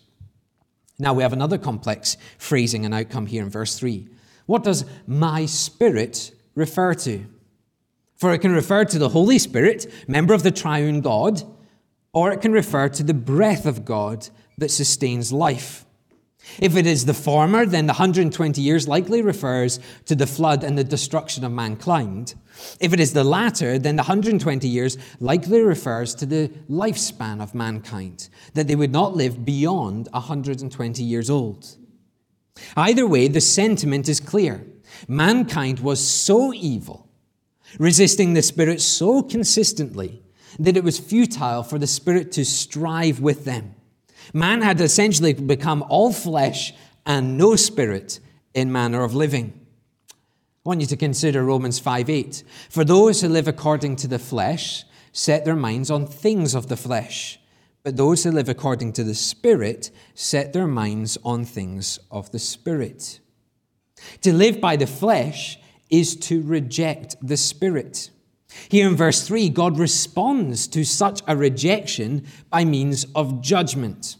Now 1.00 1.14
we 1.14 1.24
have 1.24 1.34
another 1.34 1.58
complex 1.58 2.18
phrasing 2.38 2.86
and 2.86 2.94
outcome 2.94 3.26
here 3.26 3.44
in 3.44 3.50
verse 3.50 3.78
3. 3.78 4.08
What 4.46 4.64
does 4.64 4.86
my 5.08 5.46
spirit 5.46 6.32
refer 6.56 6.94
to? 6.96 7.26
For 8.16 8.34
it 8.34 8.40
can 8.40 8.54
refer 8.54 8.86
to 8.86 9.00
the 9.00 9.10
Holy 9.10 9.40
Spirit, 9.40 9.92
member 10.08 10.34
of 10.34 10.44
the 10.44 10.52
triune 10.52 11.02
God, 11.02 11.44
or 12.14 12.32
it 12.32 12.42
can 12.42 12.52
refer 12.52 12.90
to 12.90 13.04
the 13.04 13.14
breath 13.14 13.66
of 13.66 13.84
God 13.84 14.30
that 14.60 14.70
sustains 14.70 15.34
life. 15.34 15.86
If 16.60 16.76
it 16.76 16.86
is 16.86 17.06
the 17.06 17.14
former, 17.14 17.66
then 17.66 17.88
the 17.88 17.94
120 17.94 18.62
years 18.62 18.88
likely 18.88 19.22
refers 19.22 19.80
to 20.06 20.16
the 20.16 20.28
flood 20.28 20.64
and 20.64 20.78
the 20.78 20.84
destruction 20.84 21.44
of 21.44 21.52
mankind. 21.52 22.36
If 22.80 22.94
it 22.94 23.00
is 23.00 23.14
the 23.14 23.24
latter, 23.24 23.80
then 23.80 23.96
the 23.96 24.04
120 24.04 24.68
years 24.68 24.98
likely 25.20 25.62
refers 25.62 26.14
to 26.16 26.26
the 26.26 26.50
lifespan 26.70 27.42
of 27.42 27.56
mankind, 27.56 28.30
that 28.54 28.68
they 28.68 28.76
would 28.76 28.92
not 28.92 29.16
live 29.16 29.46
beyond 29.46 30.10
120 30.12 31.04
years 31.04 31.30
old. 31.30 31.78
Either 32.76 33.08
way, 33.08 33.28
the 33.28 33.42
sentiment 33.42 34.08
is 34.08 34.20
clear. 34.20 34.68
Mankind 35.08 35.80
was 35.80 36.06
so 36.06 36.54
evil, 36.54 37.10
resisting 37.80 38.34
the 38.34 38.44
Spirit 38.44 38.82
so 38.82 39.24
consistently, 39.24 40.22
that 40.60 40.78
it 40.78 40.84
was 40.84 41.00
futile 41.00 41.64
for 41.64 41.80
the 41.80 41.88
Spirit 41.88 42.32
to 42.34 42.46
strive 42.46 43.20
with 43.20 43.46
them. 43.46 43.73
Man 44.32 44.62
had 44.62 44.80
essentially 44.80 45.34
become 45.34 45.84
all 45.90 46.14
flesh 46.14 46.74
and 47.06 47.38
no 47.38 47.56
spirit 47.56 48.20
in 48.54 48.72
manner 48.72 49.04
of 49.04 49.16
living. 49.16 49.60
I 50.12 50.70
want 50.70 50.82
you 50.82 50.88
to 50.88 50.98
consider 50.98 51.44
Romans 51.44 51.80
5 51.80 52.10
8. 52.10 52.44
For 52.70 52.86
those 52.86 53.22
who 53.22 53.28
live 53.28 53.48
according 53.48 53.98
to 53.98 54.08
the 54.08 54.20
flesh 54.20 54.86
set 55.12 55.44
their 55.44 55.56
minds 55.56 55.92
on 55.92 56.08
things 56.08 56.56
of 56.56 56.70
the 56.70 56.78
flesh, 56.78 57.40
but 57.84 57.98
those 57.98 58.24
who 58.24 58.32
live 58.32 58.48
according 58.48 58.94
to 58.94 59.04
the 59.04 59.14
Spirit 59.14 59.92
set 60.14 60.54
their 60.54 60.68
minds 60.68 61.18
on 61.24 61.44
things 61.44 62.00
of 62.10 62.32
the 62.32 62.40
Spirit. 62.40 63.20
To 64.22 64.32
live 64.32 64.62
by 64.62 64.78
the 64.78 64.88
flesh 64.88 65.60
is 65.90 66.16
to 66.16 66.42
reject 66.42 67.16
the 67.22 67.38
Spirit. 67.38 68.10
Here 68.70 68.88
in 68.88 68.96
verse 68.96 69.26
3, 69.28 69.50
God 69.50 69.78
responds 69.78 70.68
to 70.68 70.84
such 70.84 71.22
a 71.28 71.36
rejection 71.36 72.26
by 72.50 72.66
means 72.66 73.06
of 73.16 73.42
judgment. 73.42 74.18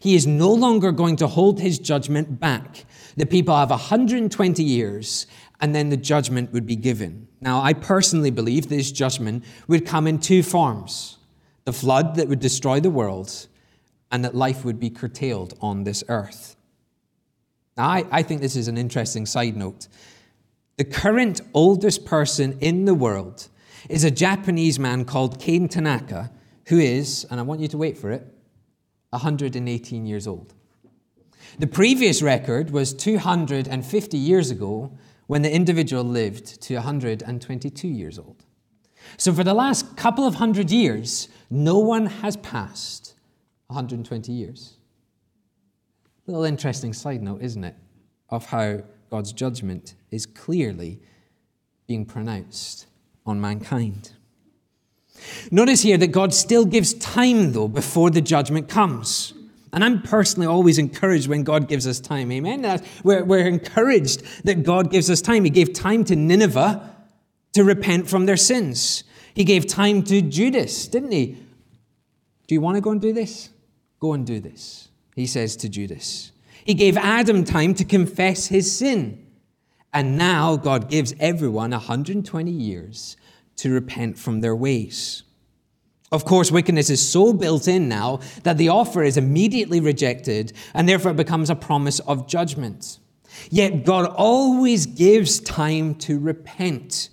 He 0.00 0.14
is 0.14 0.26
no 0.26 0.52
longer 0.52 0.92
going 0.92 1.16
to 1.16 1.26
hold 1.26 1.60
his 1.60 1.78
judgment 1.78 2.38
back. 2.38 2.84
The 3.16 3.26
people 3.26 3.56
have 3.56 3.70
120 3.70 4.62
years, 4.62 5.26
and 5.60 5.74
then 5.74 5.88
the 5.88 5.96
judgment 5.96 6.52
would 6.52 6.66
be 6.66 6.76
given. 6.76 7.28
Now, 7.40 7.62
I 7.62 7.72
personally 7.72 8.30
believe 8.30 8.68
this 8.68 8.92
judgment 8.92 9.44
would 9.68 9.86
come 9.86 10.06
in 10.06 10.18
two 10.18 10.42
forms 10.42 11.18
the 11.64 11.72
flood 11.72 12.14
that 12.14 12.28
would 12.28 12.38
destroy 12.38 12.78
the 12.78 12.90
world, 12.90 13.48
and 14.12 14.24
that 14.24 14.36
life 14.36 14.64
would 14.64 14.78
be 14.78 14.88
curtailed 14.88 15.54
on 15.60 15.82
this 15.82 16.04
earth. 16.08 16.54
Now, 17.76 17.88
I, 17.88 18.04
I 18.12 18.22
think 18.22 18.40
this 18.40 18.54
is 18.54 18.68
an 18.68 18.78
interesting 18.78 19.26
side 19.26 19.56
note. 19.56 19.88
The 20.76 20.84
current 20.84 21.40
oldest 21.54 22.04
person 22.04 22.58
in 22.60 22.84
the 22.84 22.94
world 22.94 23.48
is 23.88 24.04
a 24.04 24.10
Japanese 24.10 24.78
man 24.78 25.04
called 25.04 25.40
Kane 25.40 25.68
Tanaka, 25.68 26.30
who 26.66 26.78
is, 26.78 27.26
and 27.30 27.38
I 27.38 27.42
want 27.42 27.60
you 27.60 27.68
to 27.68 27.78
wait 27.78 27.96
for 27.96 28.10
it, 28.10 28.26
118 29.10 30.06
years 30.06 30.26
old. 30.26 30.54
The 31.58 31.66
previous 31.66 32.22
record 32.22 32.70
was 32.70 32.92
250 32.92 34.18
years 34.18 34.50
ago 34.50 34.96
when 35.26 35.42
the 35.42 35.52
individual 35.52 36.04
lived 36.04 36.60
to 36.62 36.74
122 36.74 37.88
years 37.88 38.18
old. 38.18 38.44
So, 39.16 39.32
for 39.32 39.44
the 39.44 39.54
last 39.54 39.96
couple 39.96 40.26
of 40.26 40.34
hundred 40.34 40.70
years, 40.70 41.28
no 41.48 41.78
one 41.78 42.06
has 42.06 42.36
passed 42.38 43.14
120 43.68 44.32
years. 44.32 44.76
Little 46.26 46.44
interesting 46.44 46.92
side 46.92 47.22
note, 47.22 47.40
isn't 47.40 47.62
it, 47.62 47.76
of 48.28 48.46
how 48.46 48.82
God's 49.10 49.32
judgment 49.32 49.94
is 50.10 50.26
clearly 50.26 51.00
being 51.86 52.04
pronounced 52.04 52.86
on 53.26 53.40
mankind. 53.40 54.12
Notice 55.50 55.82
here 55.82 55.98
that 55.98 56.08
God 56.08 56.34
still 56.34 56.64
gives 56.64 56.94
time, 56.94 57.52
though, 57.52 57.68
before 57.68 58.10
the 58.10 58.20
judgment 58.20 58.68
comes. 58.68 59.32
And 59.72 59.84
I'm 59.84 60.02
personally 60.02 60.46
always 60.46 60.78
encouraged 60.78 61.28
when 61.28 61.42
God 61.42 61.68
gives 61.68 61.86
us 61.86 62.00
time. 62.00 62.32
Amen. 62.32 62.80
We're, 63.04 63.24
we're 63.24 63.46
encouraged 63.46 64.22
that 64.44 64.62
God 64.62 64.90
gives 64.90 65.10
us 65.10 65.20
time. 65.20 65.44
He 65.44 65.50
gave 65.50 65.72
time 65.72 66.04
to 66.04 66.16
Nineveh 66.16 66.94
to 67.52 67.64
repent 67.64 68.08
from 68.08 68.26
their 68.26 68.36
sins. 68.36 69.04
He 69.34 69.44
gave 69.44 69.66
time 69.66 70.02
to 70.04 70.22
Judas, 70.22 70.86
didn't 70.88 71.12
he? 71.12 71.36
Do 72.46 72.54
you 72.54 72.60
want 72.60 72.76
to 72.76 72.80
go 72.80 72.90
and 72.90 73.00
do 73.00 73.12
this? 73.12 73.50
Go 74.00 74.12
and 74.12 74.26
do 74.26 74.40
this, 74.40 74.88
he 75.14 75.26
says 75.26 75.56
to 75.56 75.68
Judas. 75.68 76.32
He 76.64 76.74
gave 76.74 76.96
Adam 76.96 77.44
time 77.44 77.74
to 77.74 77.84
confess 77.84 78.46
his 78.46 78.76
sin. 78.76 79.25
And 79.96 80.18
now 80.18 80.56
God 80.56 80.90
gives 80.90 81.14
everyone 81.18 81.70
120 81.70 82.50
years 82.50 83.16
to 83.56 83.72
repent 83.72 84.18
from 84.18 84.42
their 84.42 84.54
ways. 84.54 85.22
Of 86.12 86.26
course, 86.26 86.52
wickedness 86.52 86.90
is 86.90 87.00
so 87.00 87.32
built 87.32 87.66
in 87.66 87.88
now 87.88 88.20
that 88.42 88.58
the 88.58 88.68
offer 88.68 89.02
is 89.02 89.16
immediately 89.16 89.80
rejected 89.80 90.52
and 90.74 90.86
therefore 90.86 91.12
it 91.12 91.16
becomes 91.16 91.48
a 91.48 91.54
promise 91.54 91.98
of 92.00 92.28
judgment. 92.28 92.98
Yet 93.48 93.86
God 93.86 94.12
always 94.14 94.84
gives 94.84 95.40
time 95.40 95.94
to 95.94 96.18
repent. 96.18 97.08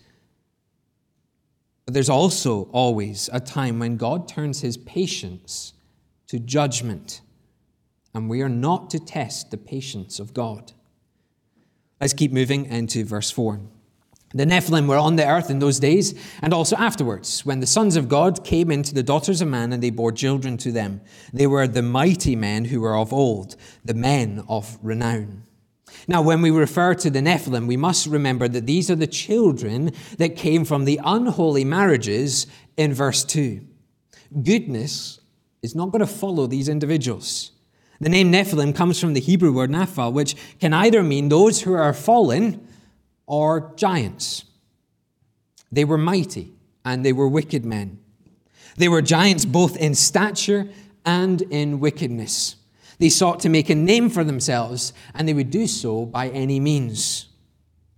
But 1.85 1.93
there's 1.93 2.09
also 2.09 2.63
always 2.73 3.29
a 3.31 3.39
time 3.39 3.79
when 3.79 3.95
God 3.95 4.27
turns 4.27 4.59
his 4.59 4.75
patience 4.75 5.71
to 6.27 6.37
judgment, 6.37 7.21
and 8.13 8.29
we 8.29 8.41
are 8.41 8.49
not 8.49 8.89
to 8.89 8.99
test 8.99 9.51
the 9.51 9.57
patience 9.57 10.19
of 10.19 10.33
God. 10.33 10.73
Let's 12.01 12.13
keep 12.13 12.31
moving 12.31 12.65
into 12.65 13.05
verse 13.05 13.31
4. 13.31 13.59
The 14.35 14.45
Nephilim 14.45 14.87
were 14.87 14.97
on 14.97 15.15
the 15.15 15.27
earth 15.27 15.51
in 15.51 15.59
those 15.59 15.79
days 15.79 16.15
and 16.41 16.53
also 16.53 16.75
afterwards, 16.75 17.45
when 17.45 17.59
the 17.59 17.67
sons 17.67 17.95
of 17.95 18.09
God 18.09 18.43
came 18.43 18.71
into 18.71 18.93
the 18.93 19.03
daughters 19.03 19.41
of 19.41 19.47
man 19.47 19.71
and 19.71 19.81
they 19.81 19.91
bore 19.91 20.11
children 20.11 20.57
to 20.57 20.71
them. 20.71 21.01
They 21.31 21.45
were 21.45 21.67
the 21.67 21.83
mighty 21.83 22.35
men 22.35 22.65
who 22.65 22.81
were 22.81 22.97
of 22.97 23.13
old, 23.13 23.55
the 23.85 23.93
men 23.93 24.43
of 24.49 24.79
renown. 24.81 25.43
Now, 26.07 26.23
when 26.23 26.41
we 26.41 26.49
refer 26.49 26.95
to 26.95 27.09
the 27.11 27.21
Nephilim, 27.21 27.67
we 27.67 27.77
must 27.77 28.07
remember 28.07 28.47
that 28.47 28.65
these 28.65 28.89
are 28.89 28.95
the 28.95 29.07
children 29.07 29.91
that 30.17 30.35
came 30.35 30.65
from 30.65 30.85
the 30.85 30.99
unholy 31.03 31.63
marriages 31.63 32.47
in 32.75 32.93
verse 32.93 33.23
2. 33.23 33.61
Goodness 34.43 35.19
is 35.61 35.75
not 35.75 35.91
going 35.91 35.99
to 35.99 36.07
follow 36.07 36.47
these 36.47 36.67
individuals. 36.67 37.52
The 38.03 38.09
name 38.09 38.33
Nephilim 38.33 38.75
comes 38.75 38.99
from 38.99 39.13
the 39.13 39.21
Hebrew 39.21 39.53
word 39.53 39.71
Nephal, 39.71 40.11
which 40.11 40.35
can 40.59 40.73
either 40.73 41.01
mean 41.01 41.29
those 41.29 41.61
who 41.61 41.71
are 41.71 41.93
fallen 41.93 42.67
or 43.27 43.71
giants. 43.77 44.43
They 45.71 45.85
were 45.85 45.97
mighty 45.97 46.51
and 46.83 47.05
they 47.05 47.13
were 47.13 47.29
wicked 47.29 47.63
men. 47.63 47.99
They 48.75 48.89
were 48.89 49.01
giants 49.01 49.45
both 49.45 49.77
in 49.77 49.95
stature 49.95 50.67
and 51.05 51.43
in 51.43 51.79
wickedness. 51.79 52.57
They 52.99 53.07
sought 53.07 53.39
to 53.39 53.49
make 53.49 53.69
a 53.69 53.75
name 53.75 54.09
for 54.09 54.25
themselves, 54.25 54.91
and 55.13 55.25
they 55.25 55.33
would 55.33 55.49
do 55.49 55.65
so 55.65 56.05
by 56.05 56.27
any 56.27 56.59
means. 56.59 57.27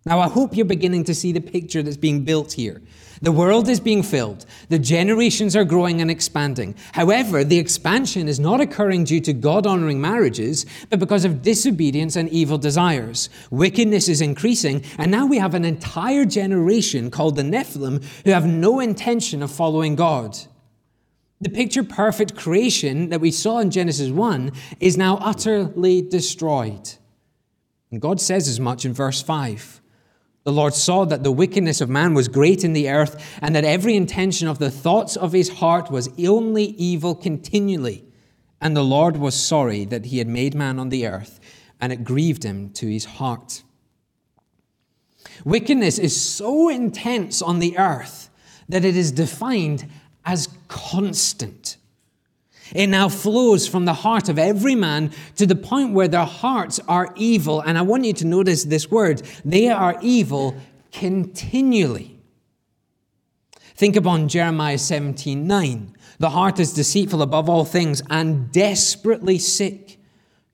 Now, 0.05 0.19
I 0.19 0.29
hope 0.29 0.55
you're 0.55 0.65
beginning 0.67 1.05
to 1.05 1.15
see 1.15 1.31
the 1.31 1.41
picture 1.41 1.81
that's 1.81 1.97
being 1.97 2.23
built 2.23 2.53
here. 2.53 2.83
The 3.21 3.31
world 3.31 3.69
is 3.69 3.79
being 3.79 4.03
filled. 4.03 4.45
The 4.69 4.79
generations 4.79 5.55
are 5.55 5.63
growing 5.63 6.01
and 6.01 6.11
expanding. 6.11 6.75
However, 6.91 7.43
the 7.43 7.59
expansion 7.59 8.27
is 8.27 8.39
not 8.39 8.61
occurring 8.61 9.05
due 9.05 9.21
to 9.21 9.33
God 9.33 9.65
honoring 9.65 10.01
marriages, 10.01 10.65
but 10.89 10.99
because 10.99 11.23
of 11.23 11.41
disobedience 11.41 12.15
and 12.15 12.29
evil 12.29 12.57
desires. 12.57 13.29
Wickedness 13.51 14.09
is 14.09 14.21
increasing, 14.21 14.83
and 14.97 15.11
now 15.11 15.25
we 15.25 15.37
have 15.37 15.53
an 15.53 15.65
entire 15.65 16.25
generation 16.25 17.09
called 17.09 17.35
the 17.35 17.43
Nephilim 17.43 18.03
who 18.25 18.31
have 18.31 18.45
no 18.45 18.79
intention 18.79 19.41
of 19.41 19.51
following 19.51 19.95
God. 19.95 20.37
The 21.41 21.49
picture 21.49 21.83
perfect 21.83 22.35
creation 22.35 23.09
that 23.09 23.21
we 23.21 23.31
saw 23.31 23.59
in 23.59 23.69
Genesis 23.69 24.09
1 24.09 24.51
is 24.79 24.97
now 24.97 25.17
utterly 25.17 26.01
destroyed. 26.01 26.93
And 27.91 28.01
God 28.01 28.19
says 28.19 28.47
as 28.47 28.59
much 28.59 28.85
in 28.85 28.93
verse 28.93 29.21
5. 29.21 29.81
The 30.45 30.53
Lord 30.53 30.75
saw 30.75 31.05
that 31.05 31.23
the 31.23 31.31
wickedness 31.31 31.81
of 31.81 31.89
man 31.89 32.13
was 32.13 32.27
great 32.27 32.63
in 32.63 32.73
the 32.73 32.87
earth, 32.89 33.39
and 33.41 33.55
that 33.55 33.65
every 33.65 33.95
intention 33.95 34.47
of 34.47 34.59
the 34.59 34.69
thoughts 34.69 35.15
of 35.15 35.33
his 35.33 35.49
heart 35.49 35.89
was 35.89 36.07
only 36.23 36.63
evil 36.63 37.15
continually. 37.15 38.05
And 38.61 38.77
the 38.77 38.83
Lord 38.83 39.17
was 39.17 39.35
sorry 39.35 39.85
that 39.85 40.05
he 40.05 40.19
had 40.19 40.27
made 40.27 40.53
man 40.53 40.77
on 40.77 40.89
the 40.89 41.07
earth, 41.07 41.39
and 41.81 41.91
it 41.91 42.03
grieved 42.03 42.43
him 42.43 42.69
to 42.73 42.87
his 42.87 43.05
heart. 43.05 43.63
Wickedness 45.43 45.97
is 45.97 46.19
so 46.19 46.69
intense 46.69 47.41
on 47.41 47.57
the 47.57 47.77
earth 47.79 48.29
that 48.69 48.85
it 48.85 48.95
is 48.95 49.11
defined 49.11 49.87
as 50.25 50.47
constant. 50.67 51.77
It 52.73 52.87
now 52.87 53.09
flows 53.09 53.67
from 53.67 53.85
the 53.85 53.93
heart 53.93 54.27
of 54.29 54.39
every 54.39 54.75
man 54.75 55.11
to 55.35 55.45
the 55.45 55.55
point 55.55 55.93
where 55.93 56.07
their 56.07 56.25
hearts 56.25 56.79
are 56.87 57.13
evil. 57.15 57.61
And 57.61 57.77
I 57.77 57.83
want 57.83 58.05
you 58.05 58.13
to 58.13 58.25
notice 58.25 58.63
this 58.63 58.89
word 58.89 59.21
they 59.43 59.69
are 59.69 59.97
evil 60.01 60.55
continually. 60.91 62.19
Think 63.75 63.95
upon 63.95 64.29
Jeremiah 64.29 64.77
17 64.77 65.45
9. 65.45 65.95
The 66.17 66.29
heart 66.29 66.59
is 66.59 66.73
deceitful 66.73 67.21
above 67.21 67.49
all 67.49 67.65
things 67.65 68.01
and 68.09 68.51
desperately 68.51 69.37
sick. 69.37 69.99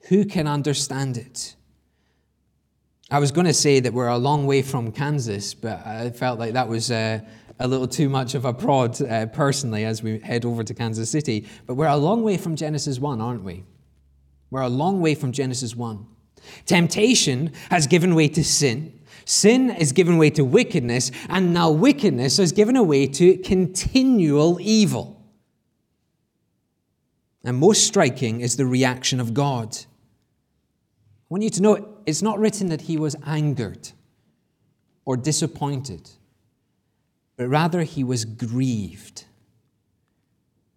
Who 0.09 0.25
can 0.25 0.47
understand 0.47 1.17
it? 1.17 1.55
I 3.11 3.19
was 3.19 3.31
going 3.31 3.45
to 3.45 3.53
say 3.53 3.79
that 3.79 3.93
we're 3.93 4.07
a 4.07 4.17
long 4.17 4.47
way 4.47 4.63
from 4.63 4.91
Kansas, 4.91 5.53
but 5.53 5.85
I 5.85 6.09
felt 6.09 6.39
like 6.39 6.53
that 6.53 6.67
was. 6.67 6.91
Uh, 6.91 7.21
a 7.61 7.67
little 7.67 7.87
too 7.87 8.09
much 8.09 8.33
of 8.33 8.43
a 8.43 8.53
prod 8.53 9.01
uh, 9.01 9.27
personally 9.27 9.85
as 9.85 10.01
we 10.01 10.19
head 10.19 10.45
over 10.45 10.63
to 10.63 10.73
Kansas 10.73 11.09
City. 11.09 11.47
But 11.67 11.75
we're 11.75 11.87
a 11.87 11.97
long 11.97 12.23
way 12.23 12.37
from 12.37 12.55
Genesis 12.55 12.99
1, 12.99 13.21
aren't 13.21 13.43
we? 13.43 13.63
We're 14.49 14.61
a 14.61 14.69
long 14.69 14.99
way 14.99 15.15
from 15.15 15.31
Genesis 15.31 15.75
1. 15.75 16.05
Temptation 16.65 17.53
has 17.69 17.87
given 17.87 18.15
way 18.15 18.27
to 18.29 18.43
sin. 18.43 18.99
Sin 19.25 19.69
has 19.69 19.91
given 19.91 20.17
way 20.17 20.31
to 20.31 20.43
wickedness, 20.43 21.11
and 21.29 21.53
now 21.53 21.69
wickedness 21.69 22.37
has 22.37 22.51
given 22.51 22.75
way 22.87 23.05
to 23.05 23.37
continual 23.37 24.59
evil. 24.59 25.21
And 27.43 27.57
most 27.57 27.85
striking 27.85 28.41
is 28.41 28.57
the 28.57 28.65
reaction 28.65 29.19
of 29.19 29.33
God. 29.33 29.77
I 29.77 29.85
want 31.29 31.43
you 31.43 31.49
to 31.51 31.61
know 31.61 31.97
it's 32.05 32.21
not 32.21 32.39
written 32.39 32.69
that 32.69 32.81
he 32.81 32.97
was 32.97 33.15
angered 33.25 33.91
or 35.05 35.15
disappointed 35.15 36.09
but 37.41 37.47
rather 37.47 37.81
he 37.81 38.03
was 38.03 38.23
grieved. 38.23 39.25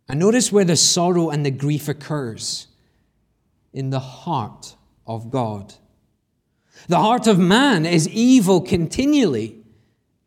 And 0.09 0.19
notice 0.19 0.51
where 0.51 0.65
the 0.65 0.77
sorrow 0.77 1.29
and 1.29 1.45
the 1.45 1.51
grief 1.51 1.91
occurs 1.91 2.69
in 3.75 3.91
the 3.91 4.01
heart 4.01 4.75
of 5.07 5.31
God. 5.31 5.75
The 6.89 6.97
heart 6.97 7.27
of 7.27 7.39
man 7.39 7.85
is 7.85 8.09
evil 8.09 8.63
continually, 8.63 9.63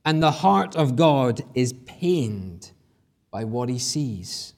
and 0.05 0.21
the 0.21 0.29
heart 0.29 0.75
of 0.75 0.95
God 0.95 1.41
is 1.55 1.73
pained 1.73 2.69
by 3.31 3.43
what 3.43 3.67
he 3.67 3.79
sees. 3.79 4.53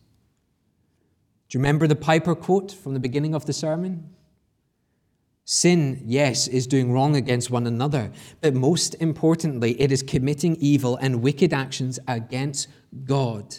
Do 1.48 1.58
you 1.58 1.62
remember 1.62 1.88
the 1.88 1.96
Piper 1.96 2.36
quote 2.36 2.74
from 2.74 2.94
the 2.94 3.00
beginning 3.00 3.34
of 3.34 3.46
the 3.46 3.54
sermon? 3.54 4.10
Sin, 5.52 6.04
yes, 6.06 6.48
is 6.48 6.68
doing 6.68 6.92
wrong 6.92 7.16
against 7.16 7.50
one 7.50 7.66
another, 7.66 8.12
but 8.40 8.54
most 8.54 8.94
importantly, 9.00 9.82
it 9.82 9.92
is 9.92 10.04
committing 10.04 10.56
evil 10.58 10.96
and 10.98 11.24
wicked 11.24 11.54
actions 11.54 11.98
against 12.08 12.68
God. 13.04 13.58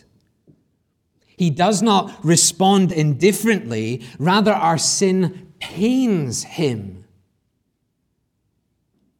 He 1.27 1.51
does 1.51 1.83
not 1.83 2.25
respond 2.25 2.93
indifferently, 2.93 4.07
rather, 4.21 4.53
our 4.53 4.79
sin 4.79 5.53
pains 5.59 6.45
him. 6.45 7.07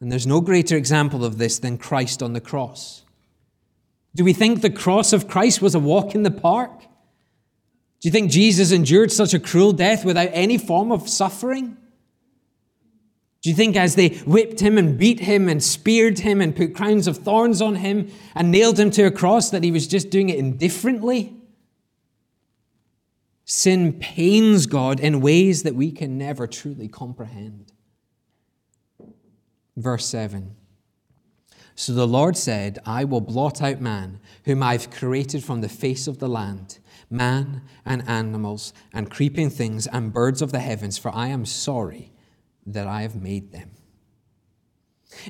And 0.01 0.13
there's 0.13 0.29
no 0.29 0.41
greater 0.41 0.77
example 0.77 1.25
of 1.25 1.39
this 1.39 1.59
than 1.59 1.77
Christ 1.77 2.23
on 2.23 2.35
the 2.35 2.41
cross. 2.41 3.03
Do 4.15 4.23
we 4.23 4.33
think 4.33 4.61
the 4.61 4.71
cross 4.71 5.13
of 5.13 5.27
Christ 5.27 5.61
was 5.61 5.75
a 5.75 5.81
walk 5.81 6.15
in 6.15 6.23
the 6.23 6.31
park? 6.31 6.83
Do 6.83 6.87
you 8.03 8.13
think 8.13 8.31
Jesus 8.31 8.71
endured 8.71 9.11
such 9.11 9.35
a 9.35 9.41
cruel 9.41 9.73
death 9.73 10.05
without 10.05 10.31
any 10.31 10.57
form 10.57 10.93
of 10.93 11.09
suffering? 11.09 11.77
Do 13.43 13.49
you 13.49 13.57
think 13.57 13.75
as 13.75 13.95
they 13.95 14.11
whipped 14.27 14.61
him 14.61 14.77
and 14.77 14.99
beat 14.99 15.21
him 15.21 15.49
and 15.49 15.63
speared 15.63 16.19
him 16.19 16.43
and 16.43 16.55
put 16.55 16.75
crowns 16.75 17.07
of 17.07 17.19
thorns 17.19 17.63
on 17.63 17.77
him 17.77 18.11
and 18.35 18.51
nailed 18.51 18.79
him 18.79 18.91
to 18.93 19.05
a 19.05 19.11
cross 19.11 19.51
that 19.51 19.65
he 19.65 19.73
was 19.73 19.87
just 19.87 20.11
doing 20.11 20.29
it 20.29 20.39
indifferently? 20.39 21.35
Sin 23.47 23.95
pains 23.95 24.67
God 24.67 25.01
in 25.01 25.23
ways 25.23 25.63
that 25.63 25.75
we 25.75 25.91
can 25.91 26.19
never 26.19 26.47
truly 26.47 26.87
comprehend. 26.87 27.73
Verse 29.75 30.05
7 30.05 30.55
So 31.75 31.95
the 31.95 32.07
Lord 32.07 32.37
said, 32.37 32.79
I 32.85 33.05
will 33.05 33.23
blot 33.23 33.63
out 33.63 33.81
man, 33.81 34.21
whom 34.45 34.63
I've 34.63 34.91
created 34.91 35.43
from 35.43 35.63
the 35.63 35.69
face 35.69 36.07
of 36.07 36.19
the 36.19 36.29
land, 36.29 36.79
man 37.09 37.63
and 37.87 38.07
animals 38.07 38.75
and 38.93 39.11
creeping 39.11 39.49
things 39.49 39.87
and 39.87 40.13
birds 40.13 40.43
of 40.43 40.53
the 40.53 40.61
heavens, 40.61 40.99
for 40.99 41.11
I 41.15 41.29
am 41.29 41.47
sorry 41.47 42.13
that 42.67 42.87
I 42.87 43.03
have 43.03 43.17
made 43.17 43.53
them. 43.53 43.71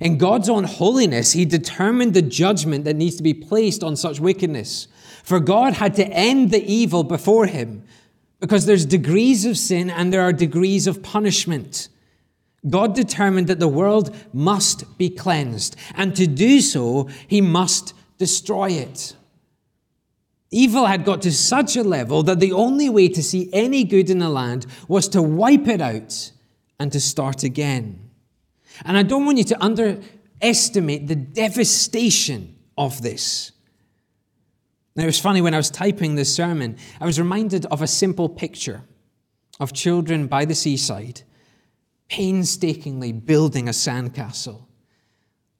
In 0.00 0.18
God's 0.18 0.48
own 0.48 0.64
holiness, 0.64 1.32
He 1.32 1.44
determined 1.44 2.14
the 2.14 2.22
judgment 2.22 2.84
that 2.84 2.96
needs 2.96 3.16
to 3.16 3.22
be 3.22 3.34
placed 3.34 3.82
on 3.82 3.96
such 3.96 4.20
wickedness. 4.20 4.88
For 5.24 5.40
God 5.40 5.74
had 5.74 5.94
to 5.96 6.06
end 6.06 6.50
the 6.50 6.64
evil 6.64 7.02
before 7.02 7.46
Him 7.46 7.84
because 8.40 8.66
there's 8.66 8.86
degrees 8.86 9.44
of 9.44 9.56
sin 9.56 9.90
and 9.90 10.12
there 10.12 10.22
are 10.22 10.32
degrees 10.32 10.86
of 10.86 11.02
punishment. 11.02 11.88
God 12.68 12.94
determined 12.94 13.46
that 13.46 13.58
the 13.58 13.68
world 13.68 14.14
must 14.34 14.98
be 14.98 15.08
cleansed, 15.08 15.76
and 15.94 16.14
to 16.16 16.26
do 16.26 16.60
so, 16.60 17.08
He 17.26 17.40
must 17.40 17.94
destroy 18.18 18.70
it. 18.70 19.16
Evil 20.50 20.86
had 20.86 21.04
got 21.04 21.22
to 21.22 21.32
such 21.32 21.76
a 21.76 21.82
level 21.82 22.22
that 22.24 22.40
the 22.40 22.52
only 22.52 22.90
way 22.90 23.08
to 23.08 23.22
see 23.22 23.48
any 23.52 23.84
good 23.84 24.10
in 24.10 24.18
the 24.18 24.28
land 24.28 24.66
was 24.88 25.08
to 25.08 25.22
wipe 25.22 25.68
it 25.68 25.80
out 25.80 26.32
and 26.80 26.90
to 26.90 26.98
start 26.98 27.44
again. 27.44 28.10
And 28.84 28.96
I 28.96 29.04
don't 29.04 29.26
want 29.26 29.38
you 29.38 29.44
to 29.44 29.62
underestimate 29.62 31.06
the 31.06 31.14
devastation 31.14 32.56
of 32.76 33.02
this. 33.02 33.52
Now, 34.96 35.04
it 35.04 35.06
was 35.06 35.20
funny 35.20 35.42
when 35.42 35.54
I 35.54 35.58
was 35.58 35.70
typing 35.70 36.16
this 36.16 36.34
sermon, 36.34 36.76
I 37.00 37.06
was 37.06 37.20
reminded 37.20 37.66
of 37.66 37.82
a 37.82 37.86
simple 37.86 38.28
picture 38.28 38.82
of 39.60 39.72
children 39.72 40.26
by 40.26 40.46
the 40.46 40.54
seaside 40.54 41.22
painstakingly 42.08 43.12
building 43.12 43.68
a 43.68 43.70
sandcastle. 43.70 44.66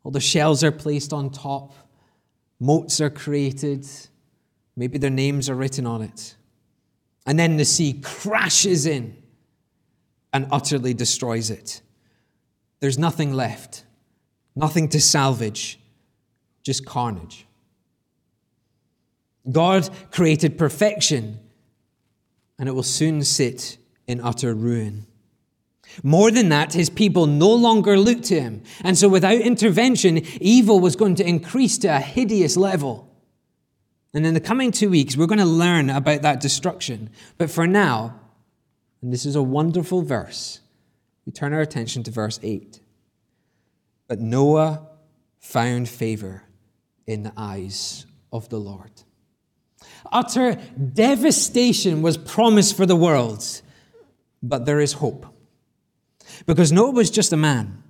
All 0.03 0.11
the 0.11 0.19
shells 0.19 0.65
are 0.65 0.73
placed 0.73 1.13
on 1.13 1.31
top, 1.31 1.73
moats 2.59 3.01
are 3.01 3.09
created, 3.09 3.87
maybe 4.75 4.99
their 4.99 5.11
names 5.11 5.49
are 5.49 5.55
written 5.55 5.87
on 5.87 6.03
it. 6.03 6.35
And 7.25 7.39
then 7.39 7.57
the 7.57 7.65
sea 7.65 8.01
crashes 8.03 8.85
in 8.85 9.20
and 10.33 10.47
utterly 10.51 10.95
destroys 10.95 11.51
it. 11.51 11.81
There's 12.81 12.99
nothing 12.99 13.33
left, 13.33 13.85
nothing 14.57 14.89
to 14.91 15.01
salvage, 15.01 15.79
just 16.63 16.87
carnage. 16.87 17.47
God 19.51 19.89
created 20.11 20.59
perfection, 20.59 21.41
and 22.59 22.69
it 22.69 22.73
will 22.73 22.83
soon 22.83 23.23
sit 23.23 23.79
in 24.07 24.21
utter 24.21 24.55
ruin. 24.55 25.07
More 26.03 26.31
than 26.31 26.51
that, 26.51 26.73
his 26.73 26.89
people 26.89 27.27
no 27.27 27.53
longer 27.53 27.99
looked 27.99 28.25
to 28.25 28.41
him. 28.41 28.63
And 28.85 28.97
so, 28.97 29.09
without 29.09 29.41
intervention, 29.41 30.19
evil 30.41 30.79
was 30.79 30.95
going 30.95 31.17
to 31.17 31.27
increase 31.27 31.79
to 31.79 31.89
a 31.89 31.99
hideous 31.99 32.57
level. 32.57 33.09
And 34.15 34.27
in 34.27 34.35
the 34.35 34.41
coming 34.41 34.73
two 34.73 34.91
weeks, 34.91 35.17
we're 35.17 35.27
going 35.27 35.39
to 35.39 35.45
learn 35.45 35.91
about 35.91 36.23
that 36.23 36.41
destruction. 36.41 37.11
But 37.39 37.51
for 37.51 37.67
now, 37.67 38.20
and 39.03 39.13
this 39.13 39.25
is 39.25 39.37
a 39.37 39.43
wonderful 39.43 40.03
verse, 40.03 40.61
we 41.25 41.33
turn 41.33 41.53
our 41.53 41.61
attention 41.61 42.03
to 42.05 42.11
verse 42.11 42.41
8. 42.43 42.81
But 44.09 44.21
Noah 44.21 44.89
found 45.39 45.89
favor 45.89 46.43
in 47.07 47.23
the 47.23 47.33
eyes 47.37 48.07
of 48.33 48.49
the 48.49 48.59
Lord. 48.59 48.91
Utter 50.13 50.55
devastation 50.93 52.03
was 52.03 52.17
promised 52.17 52.77
for 52.77 52.87
the 52.87 52.97
world, 52.97 53.63
but 54.43 54.67
there 54.67 54.81
is 54.81 54.95
hope. 54.95 55.27
Because 56.47 56.73
Noah 56.73 56.93
was 56.93 57.11
just 57.11 57.33
a 57.33 57.37
man, 57.37 57.83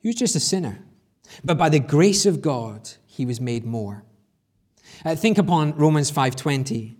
he 0.00 0.08
was 0.08 0.16
just 0.16 0.36
a 0.36 0.40
sinner. 0.40 0.78
But 1.44 1.58
by 1.58 1.68
the 1.68 1.78
grace 1.78 2.26
of 2.26 2.42
God, 2.42 2.90
he 3.06 3.24
was 3.24 3.40
made 3.40 3.64
more. 3.64 4.04
Uh, 5.04 5.14
think 5.14 5.38
upon 5.38 5.76
Romans 5.76 6.10
5:20. 6.10 6.96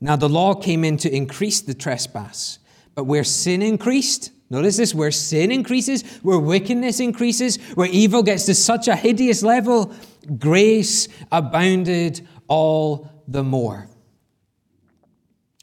Now 0.00 0.16
the 0.16 0.28
law 0.28 0.54
came 0.54 0.84
in 0.84 0.96
to 0.98 1.14
increase 1.14 1.60
the 1.60 1.74
trespass, 1.74 2.58
but 2.94 3.04
where 3.04 3.24
sin 3.24 3.62
increased, 3.62 4.30
notice 4.50 4.76
this, 4.76 4.94
where 4.94 5.10
sin 5.10 5.50
increases, 5.50 6.02
where 6.22 6.38
wickedness 6.38 7.00
increases, 7.00 7.56
where 7.74 7.88
evil 7.88 8.22
gets 8.22 8.44
to 8.46 8.54
such 8.54 8.88
a 8.88 8.96
hideous 8.96 9.42
level, 9.42 9.92
grace 10.38 11.08
abounded 11.32 12.26
all 12.48 13.10
the 13.26 13.42
more. 13.42 13.88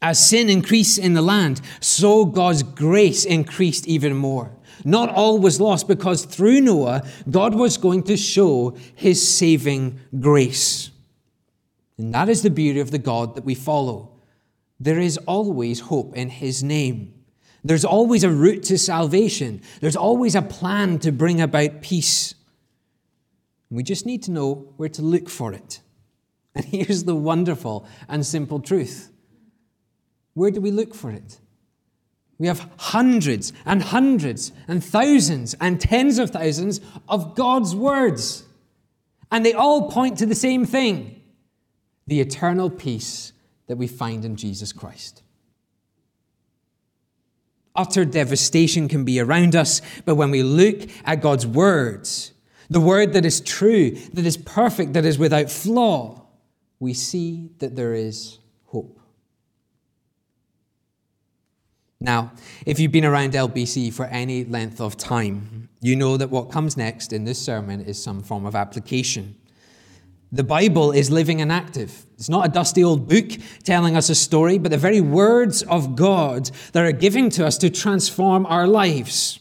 As 0.02 0.24
sin 0.24 0.50
increased 0.50 0.98
in 0.98 1.14
the 1.14 1.22
land, 1.22 1.60
so 1.80 2.24
God's 2.24 2.64
grace 2.64 3.24
increased 3.24 3.86
even 3.86 4.16
more. 4.16 4.50
Not 4.84 5.10
all 5.10 5.38
was 5.38 5.60
lost 5.60 5.86
because 5.86 6.24
through 6.24 6.60
Noah, 6.60 7.06
God 7.30 7.54
was 7.54 7.76
going 7.76 8.02
to 8.04 8.16
show 8.16 8.76
his 8.96 9.26
saving 9.26 10.00
grace. 10.18 10.90
And 11.98 12.12
that 12.14 12.28
is 12.28 12.42
the 12.42 12.50
beauty 12.50 12.80
of 12.80 12.90
the 12.90 12.98
God 12.98 13.36
that 13.36 13.44
we 13.44 13.54
follow. 13.54 14.12
There 14.80 14.98
is 14.98 15.18
always 15.18 15.78
hope 15.78 16.16
in 16.16 16.30
his 16.30 16.64
name. 16.64 17.14
There's 17.64 17.84
always 17.84 18.24
a 18.24 18.30
route 18.30 18.64
to 18.64 18.78
salvation. 18.78 19.62
There's 19.80 19.96
always 19.96 20.34
a 20.34 20.42
plan 20.42 20.98
to 21.00 21.12
bring 21.12 21.40
about 21.40 21.82
peace. 21.82 22.34
We 23.70 23.82
just 23.82 24.04
need 24.04 24.24
to 24.24 24.30
know 24.30 24.72
where 24.76 24.88
to 24.90 25.02
look 25.02 25.28
for 25.28 25.52
it. 25.52 25.80
And 26.54 26.66
here's 26.66 27.04
the 27.04 27.14
wonderful 27.14 27.86
and 28.10 28.26
simple 28.26 28.60
truth 28.60 29.10
where 30.34 30.50
do 30.50 30.60
we 30.60 30.70
look 30.70 30.94
for 30.94 31.10
it? 31.10 31.38
We 32.38 32.46
have 32.46 32.68
hundreds 32.76 33.52
and 33.64 33.82
hundreds 33.82 34.52
and 34.66 34.84
thousands 34.84 35.54
and 35.60 35.80
tens 35.80 36.18
of 36.18 36.30
thousands 36.30 36.80
of 37.08 37.34
God's 37.34 37.74
words. 37.74 38.44
And 39.30 39.46
they 39.46 39.52
all 39.52 39.90
point 39.90 40.18
to 40.18 40.26
the 40.26 40.34
same 40.34 40.66
thing 40.66 41.20
the 42.06 42.20
eternal 42.20 42.68
peace 42.68 43.32
that 43.68 43.76
we 43.76 43.86
find 43.86 44.24
in 44.24 44.36
Jesus 44.36 44.72
Christ. 44.72 45.22
Utter 47.74 48.04
devastation 48.04 48.88
can 48.88 49.04
be 49.04 49.18
around 49.18 49.56
us, 49.56 49.80
but 50.04 50.16
when 50.16 50.30
we 50.30 50.42
look 50.42 50.88
at 51.04 51.22
God's 51.22 51.46
words, 51.46 52.32
the 52.68 52.80
word 52.80 53.12
that 53.14 53.24
is 53.24 53.40
true, 53.40 53.90
that 54.12 54.26
is 54.26 54.36
perfect, 54.36 54.92
that 54.92 55.04
is 55.04 55.18
without 55.18 55.50
flaw, 55.50 56.26
we 56.80 56.92
see 56.92 57.50
that 57.58 57.76
there 57.76 57.94
is 57.94 58.38
hope. 58.66 58.98
Now, 62.00 62.32
if 62.66 62.80
you've 62.80 62.92
been 62.92 63.04
around 63.04 63.34
LBC 63.34 63.92
for 63.92 64.06
any 64.06 64.44
length 64.44 64.80
of 64.80 64.96
time, 64.96 65.68
you 65.80 65.94
know 65.94 66.16
that 66.16 66.30
what 66.30 66.50
comes 66.50 66.76
next 66.76 67.12
in 67.12 67.24
this 67.24 67.38
sermon 67.38 67.80
is 67.80 68.02
some 68.02 68.22
form 68.22 68.44
of 68.44 68.54
application. 68.54 69.36
The 70.34 70.42
Bible 70.42 70.92
is 70.92 71.10
living 71.10 71.42
and 71.42 71.52
active. 71.52 72.06
It's 72.14 72.30
not 72.30 72.46
a 72.46 72.50
dusty 72.50 72.82
old 72.82 73.06
book 73.06 73.32
telling 73.64 73.96
us 73.96 74.08
a 74.08 74.14
story, 74.14 74.56
but 74.56 74.70
the 74.70 74.78
very 74.78 75.02
words 75.02 75.62
of 75.62 75.94
God 75.94 76.50
that 76.72 76.82
are 76.82 76.92
giving 76.92 77.28
to 77.30 77.46
us 77.46 77.58
to 77.58 77.68
transform 77.68 78.46
our 78.46 78.66
lives. 78.66 79.40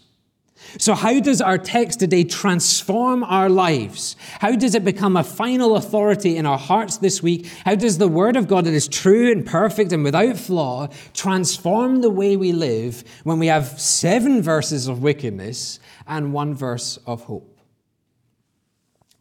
So, 0.78 0.94
how 0.94 1.20
does 1.22 1.42
our 1.42 1.58
text 1.58 2.00
today 2.00 2.26
transform 2.26 3.24
our 3.24 3.50
lives? 3.50 4.16
How 4.40 4.56
does 4.56 4.76
it 4.76 4.84
become 4.84 5.16
a 5.16 5.24
final 5.24 5.78
authority 5.78 6.36
in 6.36 6.46
our 6.46 6.58
hearts 6.58 6.98
this 6.98 7.24
week? 7.24 7.48
How 7.66 7.76
does 7.76 7.98
the 7.98 8.08
Word 8.08 8.36
of 8.36 8.48
God, 8.48 8.66
that 8.66 8.74
is 8.74 8.88
true 8.88 9.32
and 9.32 9.46
perfect 9.46 9.92
and 9.92 10.04
without 10.04 10.38
flaw, 10.38 10.88
transform 11.14 12.02
the 12.02 12.10
way 12.10 12.36
we 12.36 12.52
live 12.52 13.04
when 13.24 13.40
we 13.40 13.48
have 13.48 13.80
seven 13.80 14.42
verses 14.42 14.88
of 14.88 15.02
wickedness 15.02 15.80
and 16.06 16.34
one 16.34 16.54
verse 16.54 17.00
of 17.06 17.24
hope? 17.24 17.60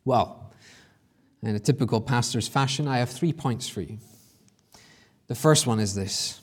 Well, 0.04 0.39
in 1.42 1.54
a 1.54 1.60
typical 1.60 2.00
pastor's 2.00 2.48
fashion, 2.48 2.86
I 2.86 2.98
have 2.98 3.10
three 3.10 3.32
points 3.32 3.68
for 3.68 3.80
you. 3.80 3.98
The 5.26 5.34
first 5.34 5.66
one 5.66 5.80
is 5.80 5.94
this 5.94 6.40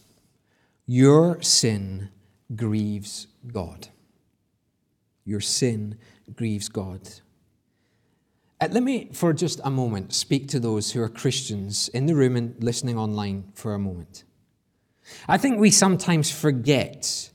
Your 0.86 1.42
sin 1.42 2.10
grieves 2.56 3.28
God 3.52 3.90
your 5.28 5.42
sin 5.42 5.98
grieves 6.36 6.70
God. 6.70 7.02
Uh, 8.60 8.70
let 8.72 8.82
me, 8.82 9.10
for 9.12 9.34
just 9.34 9.60
a 9.64 9.70
moment, 9.70 10.14
speak 10.14 10.48
to 10.48 10.60
those 10.60 10.94
who 10.94 11.02
are 11.02 11.10
Christians 11.10 11.90
in 11.90 12.06
the 12.06 12.16
room 12.16 12.36
and 12.38 12.56
listening 12.64 12.98
online 12.98 13.52
for 13.54 13.76
a 13.76 13.80
moment. 13.80 14.24
I 15.28 15.38
think 15.38 15.60
we 15.60 15.70
sometimes 15.70 16.32
forget 16.32 17.30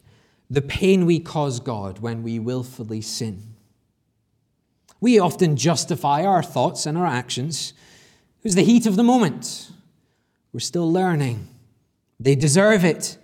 the 0.50 0.62
pain 0.62 1.06
we 1.06 1.20
cause 1.20 1.60
God 1.60 2.00
when 2.00 2.22
we 2.22 2.38
willfully 2.38 3.02
sin. 3.02 3.51
We 5.02 5.18
often 5.18 5.56
justify 5.56 6.24
our 6.24 6.44
thoughts 6.44 6.86
and 6.86 6.96
our 6.96 7.06
actions. 7.06 7.72
It 8.38 8.44
was 8.44 8.54
the 8.54 8.62
heat 8.62 8.86
of 8.86 8.94
the 8.94 9.02
moment. 9.02 9.72
We're 10.52 10.60
still 10.60 10.90
learning. 10.90 11.48
They 12.20 12.36
deserve 12.36 12.84
it. 12.84 13.18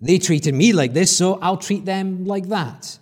They 0.00 0.18
treated 0.18 0.56
me 0.56 0.72
like 0.72 0.92
this, 0.92 1.16
so 1.16 1.38
I'll 1.40 1.56
treat 1.56 1.84
them 1.84 2.24
like 2.24 2.48
that. 2.48 2.98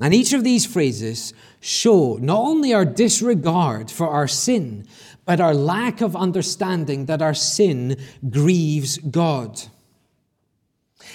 And 0.00 0.14
each 0.14 0.32
of 0.32 0.44
these 0.44 0.64
phrases 0.66 1.34
show 1.58 2.16
not 2.22 2.38
only 2.38 2.72
our 2.72 2.84
disregard 2.84 3.90
for 3.90 4.08
our 4.08 4.28
sin, 4.28 4.86
but 5.24 5.40
our 5.40 5.54
lack 5.54 6.00
of 6.00 6.14
understanding 6.14 7.06
that 7.06 7.20
our 7.20 7.34
sin 7.34 7.96
grieves 8.30 8.98
God. 8.98 9.60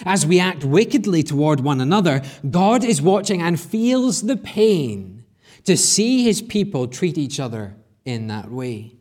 As 0.05 0.25
we 0.25 0.41
act 0.41 0.65
wickedly 0.65 1.23
toward 1.23 1.61
one 1.61 1.79
another, 1.79 2.21
God 2.49 2.83
is 2.83 3.01
watching 3.01 3.41
and 3.41 3.57
feels 3.57 4.23
the 4.23 4.35
pain 4.35 5.18
to 5.65 5.77
see 5.77 6.23
his 6.23 6.41
people 6.41 6.87
treat 6.87 7.17
each 7.17 7.39
other 7.39 7.75
in 8.05 8.27
that 8.27 8.51
way. 8.51 8.95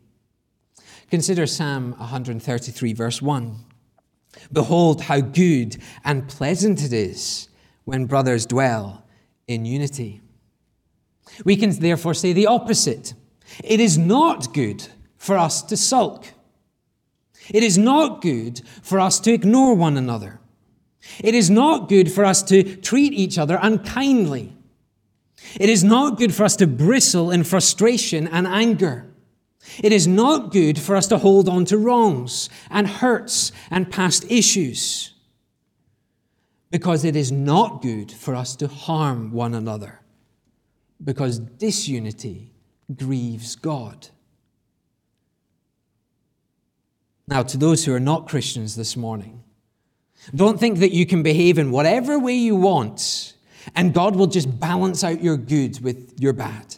Consider 1.09 1.47
Psalm 1.47 1.93
133, 1.97 2.93
verse 2.93 3.21
1. 3.21 3.55
Behold, 4.51 5.01
how 5.01 5.21
good 5.21 5.77
and 6.03 6.27
pleasant 6.27 6.83
it 6.83 6.93
is 6.93 7.49
when 7.85 8.05
brothers 8.05 8.45
dwell 8.45 9.03
in 9.47 9.65
unity. 9.65 10.21
We 11.43 11.55
can 11.55 11.71
therefore 11.71 12.13
say 12.13 12.33
the 12.33 12.47
opposite. 12.47 13.13
It 13.63 13.79
is 13.79 13.97
not 13.97 14.53
good 14.53 14.87
for 15.17 15.37
us 15.37 15.63
to 15.63 15.77
sulk. 15.77 16.27
It 17.49 17.63
is 17.63 17.77
not 17.77 18.21
good 18.21 18.61
for 18.83 18.99
us 18.99 19.19
to 19.21 19.33
ignore 19.33 19.73
one 19.73 19.97
another. 19.97 20.39
It 21.19 21.33
is 21.33 21.49
not 21.49 21.89
good 21.89 22.11
for 22.11 22.25
us 22.25 22.43
to 22.43 22.75
treat 22.77 23.13
each 23.13 23.37
other 23.37 23.57
unkindly. 23.61 24.55
It 25.59 25.69
is 25.69 25.83
not 25.83 26.17
good 26.17 26.33
for 26.33 26.43
us 26.43 26.55
to 26.57 26.67
bristle 26.67 27.31
in 27.31 27.43
frustration 27.43 28.27
and 28.27 28.45
anger. 28.45 29.05
It 29.83 29.91
is 29.91 30.07
not 30.07 30.51
good 30.51 30.79
for 30.79 30.95
us 30.95 31.07
to 31.07 31.17
hold 31.17 31.49
on 31.49 31.65
to 31.65 31.77
wrongs 31.77 32.49
and 32.69 32.87
hurts 32.87 33.51
and 33.69 33.91
past 33.91 34.29
issues 34.29 35.13
because 36.71 37.03
it 37.03 37.15
is 37.15 37.31
not 37.31 37.81
good 37.81 38.11
for 38.11 38.35
us 38.35 38.55
to 38.57 38.67
harm 38.67 39.31
one 39.31 39.53
another 39.53 40.01
because 41.03 41.39
disunity 41.39 42.51
grieves 42.95 43.55
God. 43.55 44.09
Now, 47.27 47.43
to 47.43 47.57
those 47.57 47.85
who 47.85 47.93
are 47.93 47.99
not 47.99 48.27
Christians 48.27 48.75
this 48.75 48.97
morning, 48.97 49.43
don't 50.33 50.59
think 50.59 50.79
that 50.79 50.93
you 50.93 51.05
can 51.05 51.21
behave 51.23 51.57
in 51.57 51.71
whatever 51.71 52.17
way 52.17 52.33
you 52.33 52.55
want 52.55 53.33
and 53.75 53.93
God 53.93 54.15
will 54.15 54.27
just 54.27 54.59
balance 54.59 55.03
out 55.03 55.23
your 55.23 55.37
good 55.37 55.79
with 55.81 56.13
your 56.19 56.33
bad. 56.33 56.77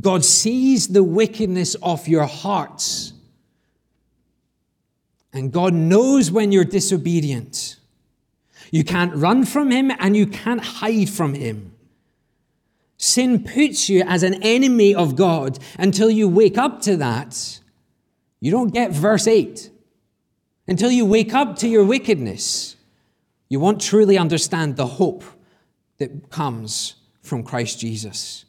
God 0.00 0.24
sees 0.24 0.88
the 0.88 1.02
wickedness 1.02 1.74
of 1.76 2.06
your 2.08 2.26
hearts. 2.26 3.12
And 5.32 5.52
God 5.52 5.74
knows 5.74 6.30
when 6.30 6.52
you're 6.52 6.64
disobedient. 6.64 7.76
You 8.70 8.84
can't 8.84 9.14
run 9.14 9.44
from 9.44 9.70
Him 9.70 9.90
and 9.98 10.16
you 10.16 10.26
can't 10.26 10.62
hide 10.62 11.08
from 11.08 11.34
Him. 11.34 11.74
Sin 12.96 13.44
puts 13.44 13.88
you 13.88 14.02
as 14.06 14.22
an 14.22 14.42
enemy 14.42 14.94
of 14.94 15.14
God 15.16 15.58
until 15.78 16.10
you 16.10 16.28
wake 16.28 16.58
up 16.58 16.80
to 16.82 16.96
that. 16.96 17.60
You 18.40 18.50
don't 18.50 18.72
get 18.72 18.92
verse 18.92 19.26
8. 19.26 19.70
Until 20.66 20.90
you 20.90 21.06
wake 21.06 21.32
up 21.32 21.56
to 21.56 21.68
your 21.68 21.84
wickedness, 21.84 22.76
you 23.48 23.60
won't 23.60 23.80
truly 23.80 24.18
understand 24.18 24.76
the 24.76 24.86
hope 24.86 25.24
that 25.98 26.30
comes 26.30 26.94
from 27.22 27.42
Christ 27.42 27.80
Jesus. 27.80 28.44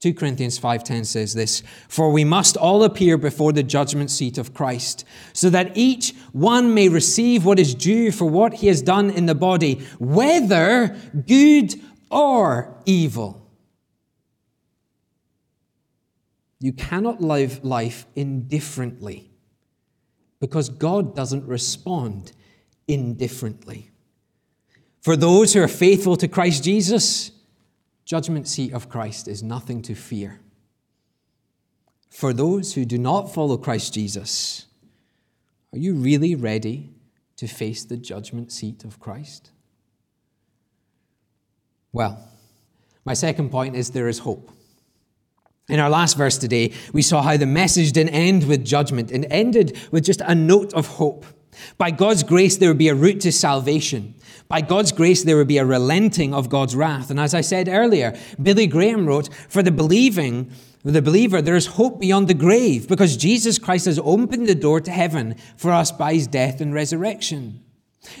2 0.00 0.14
Corinthians 0.14 0.58
5:10 0.58 1.04
says 1.04 1.34
this, 1.34 1.62
"For 1.88 2.12
we 2.12 2.22
must 2.22 2.56
all 2.56 2.84
appear 2.84 3.18
before 3.18 3.52
the 3.52 3.64
judgment 3.64 4.10
seat 4.10 4.38
of 4.38 4.54
Christ, 4.54 5.04
so 5.32 5.50
that 5.50 5.76
each 5.76 6.14
one 6.32 6.72
may 6.72 6.88
receive 6.88 7.44
what 7.44 7.58
is 7.58 7.74
due 7.74 8.12
for 8.12 8.26
what 8.30 8.54
he 8.54 8.68
has 8.68 8.80
done 8.80 9.10
in 9.10 9.26
the 9.26 9.34
body, 9.34 9.80
whether 9.98 10.96
good 11.26 11.80
or 12.10 12.80
evil." 12.86 13.42
You 16.60 16.72
cannot 16.72 17.20
live 17.20 17.64
life 17.64 18.06
indifferently 18.14 19.30
because 20.38 20.68
God 20.68 21.14
doesn't 21.14 21.44
respond 21.44 22.32
indifferently. 22.88 23.90
For 25.00 25.16
those 25.16 25.52
who 25.52 25.62
are 25.62 25.68
faithful 25.68 26.16
to 26.16 26.26
Christ 26.26 26.64
Jesus, 26.64 27.30
judgment 28.04 28.48
seat 28.48 28.72
of 28.72 28.88
Christ 28.88 29.28
is 29.28 29.42
nothing 29.42 29.82
to 29.82 29.94
fear. 29.94 30.40
For 32.10 32.32
those 32.32 32.74
who 32.74 32.84
do 32.84 32.98
not 32.98 33.32
follow 33.32 33.56
Christ 33.56 33.94
Jesus, 33.94 34.66
are 35.72 35.78
you 35.78 35.94
really 35.94 36.34
ready 36.34 36.90
to 37.36 37.46
face 37.46 37.84
the 37.84 37.96
judgment 37.96 38.50
seat 38.50 38.82
of 38.84 38.98
Christ? 38.98 39.50
Well, 41.92 42.28
my 43.04 43.14
second 43.14 43.50
point 43.50 43.76
is 43.76 43.90
there 43.90 44.08
is 44.08 44.20
hope. 44.20 44.50
In 45.68 45.78
our 45.78 45.90
last 45.90 46.16
verse 46.16 46.38
today, 46.38 46.72
we 46.92 47.02
saw 47.02 47.22
how 47.22 47.36
the 47.36 47.46
message 47.46 47.92
didn't 47.92 48.14
end 48.14 48.48
with 48.48 48.64
judgment, 48.64 49.10
and 49.10 49.26
ended 49.30 49.78
with 49.90 50.04
just 50.04 50.22
a 50.22 50.34
note 50.34 50.72
of 50.72 50.86
hope. 50.86 51.26
By 51.76 51.90
God's 51.90 52.22
grace, 52.22 52.56
there 52.56 52.68
would 52.68 52.78
be 52.78 52.88
a 52.88 52.94
route 52.94 53.20
to 53.20 53.32
salvation. 53.32 54.14
By 54.48 54.60
God's 54.60 54.92
grace, 54.92 55.22
there 55.24 55.36
would 55.36 55.48
be 55.48 55.58
a 55.58 55.64
relenting 55.64 56.32
of 56.32 56.48
God's 56.48 56.74
wrath. 56.74 57.10
And 57.10 57.20
as 57.20 57.34
I 57.34 57.40
said 57.40 57.68
earlier, 57.68 58.16
Billy 58.40 58.66
Graham 58.66 59.06
wrote, 59.06 59.28
For 59.48 59.62
the 59.62 59.70
believing, 59.70 60.50
the 60.84 61.02
believer, 61.02 61.42
there 61.42 61.56
is 61.56 61.66
hope 61.66 62.00
beyond 62.00 62.28
the 62.28 62.34
grave 62.34 62.88
because 62.88 63.16
Jesus 63.16 63.58
Christ 63.58 63.86
has 63.86 63.98
opened 63.98 64.46
the 64.46 64.54
door 64.54 64.80
to 64.80 64.90
heaven 64.90 65.36
for 65.56 65.72
us 65.72 65.92
by 65.92 66.14
his 66.14 66.26
death 66.26 66.60
and 66.60 66.72
resurrection. 66.72 67.62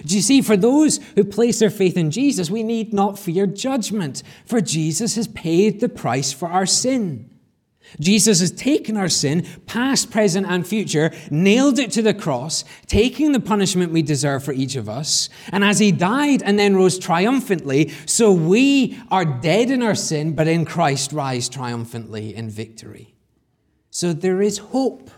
Do 0.04 0.16
you 0.16 0.22
see, 0.22 0.42
for 0.42 0.56
those 0.56 0.98
who 1.14 1.24
place 1.24 1.60
their 1.60 1.70
faith 1.70 1.96
in 1.96 2.10
Jesus, 2.10 2.50
we 2.50 2.62
need 2.62 2.92
not 2.92 3.18
fear 3.18 3.46
judgment, 3.46 4.22
for 4.44 4.60
Jesus 4.60 5.14
has 5.14 5.28
paid 5.28 5.80
the 5.80 5.88
price 5.88 6.32
for 6.32 6.48
our 6.48 6.66
sin. 6.66 7.30
Jesus 8.00 8.40
has 8.40 8.50
taken 8.50 8.96
our 8.96 9.08
sin, 9.08 9.46
past, 9.66 10.10
present, 10.10 10.46
and 10.46 10.66
future, 10.66 11.10
nailed 11.30 11.78
it 11.78 11.90
to 11.92 12.02
the 12.02 12.14
cross, 12.14 12.64
taking 12.86 13.32
the 13.32 13.40
punishment 13.40 13.92
we 13.92 14.02
deserve 14.02 14.44
for 14.44 14.52
each 14.52 14.76
of 14.76 14.88
us. 14.88 15.28
And 15.52 15.64
as 15.64 15.78
he 15.78 15.92
died 15.92 16.42
and 16.42 16.58
then 16.58 16.76
rose 16.76 16.98
triumphantly, 16.98 17.92
so 18.06 18.32
we 18.32 18.98
are 19.10 19.24
dead 19.24 19.70
in 19.70 19.82
our 19.82 19.94
sin, 19.94 20.34
but 20.34 20.48
in 20.48 20.64
Christ 20.64 21.12
rise 21.12 21.48
triumphantly 21.48 22.34
in 22.34 22.50
victory. 22.50 23.14
So 23.90 24.12
there 24.12 24.42
is 24.42 24.58
hope. 24.58 25.10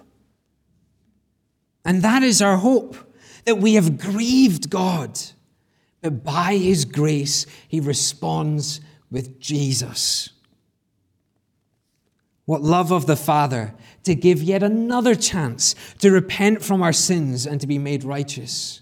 And 1.85 2.03
that 2.03 2.23
is 2.23 2.41
our 2.41 2.57
hope 2.57 2.97
that 3.45 3.57
we 3.57 3.75
have 3.75 3.99
grieved 3.99 4.71
God, 4.71 5.19
but 6.03 6.23
by 6.25 6.57
his 6.57 6.85
grace, 6.85 7.47
he 7.69 7.81
responds 7.81 8.81
with 9.11 9.41
Jesus. 9.41 10.31
What 12.51 12.63
love 12.63 12.91
of 12.91 13.07
the 13.07 13.15
Father 13.15 13.75
to 14.03 14.17
give 14.17 14.43
yet 14.43 14.65
another 14.65 15.15
chance 15.15 15.77
to 16.01 16.11
repent 16.11 16.65
from 16.65 16.83
our 16.83 16.93
sins 16.93 17.47
and 17.47 17.61
to 17.61 17.67
be 17.69 17.79
made 17.79 18.03
righteous. 18.03 18.81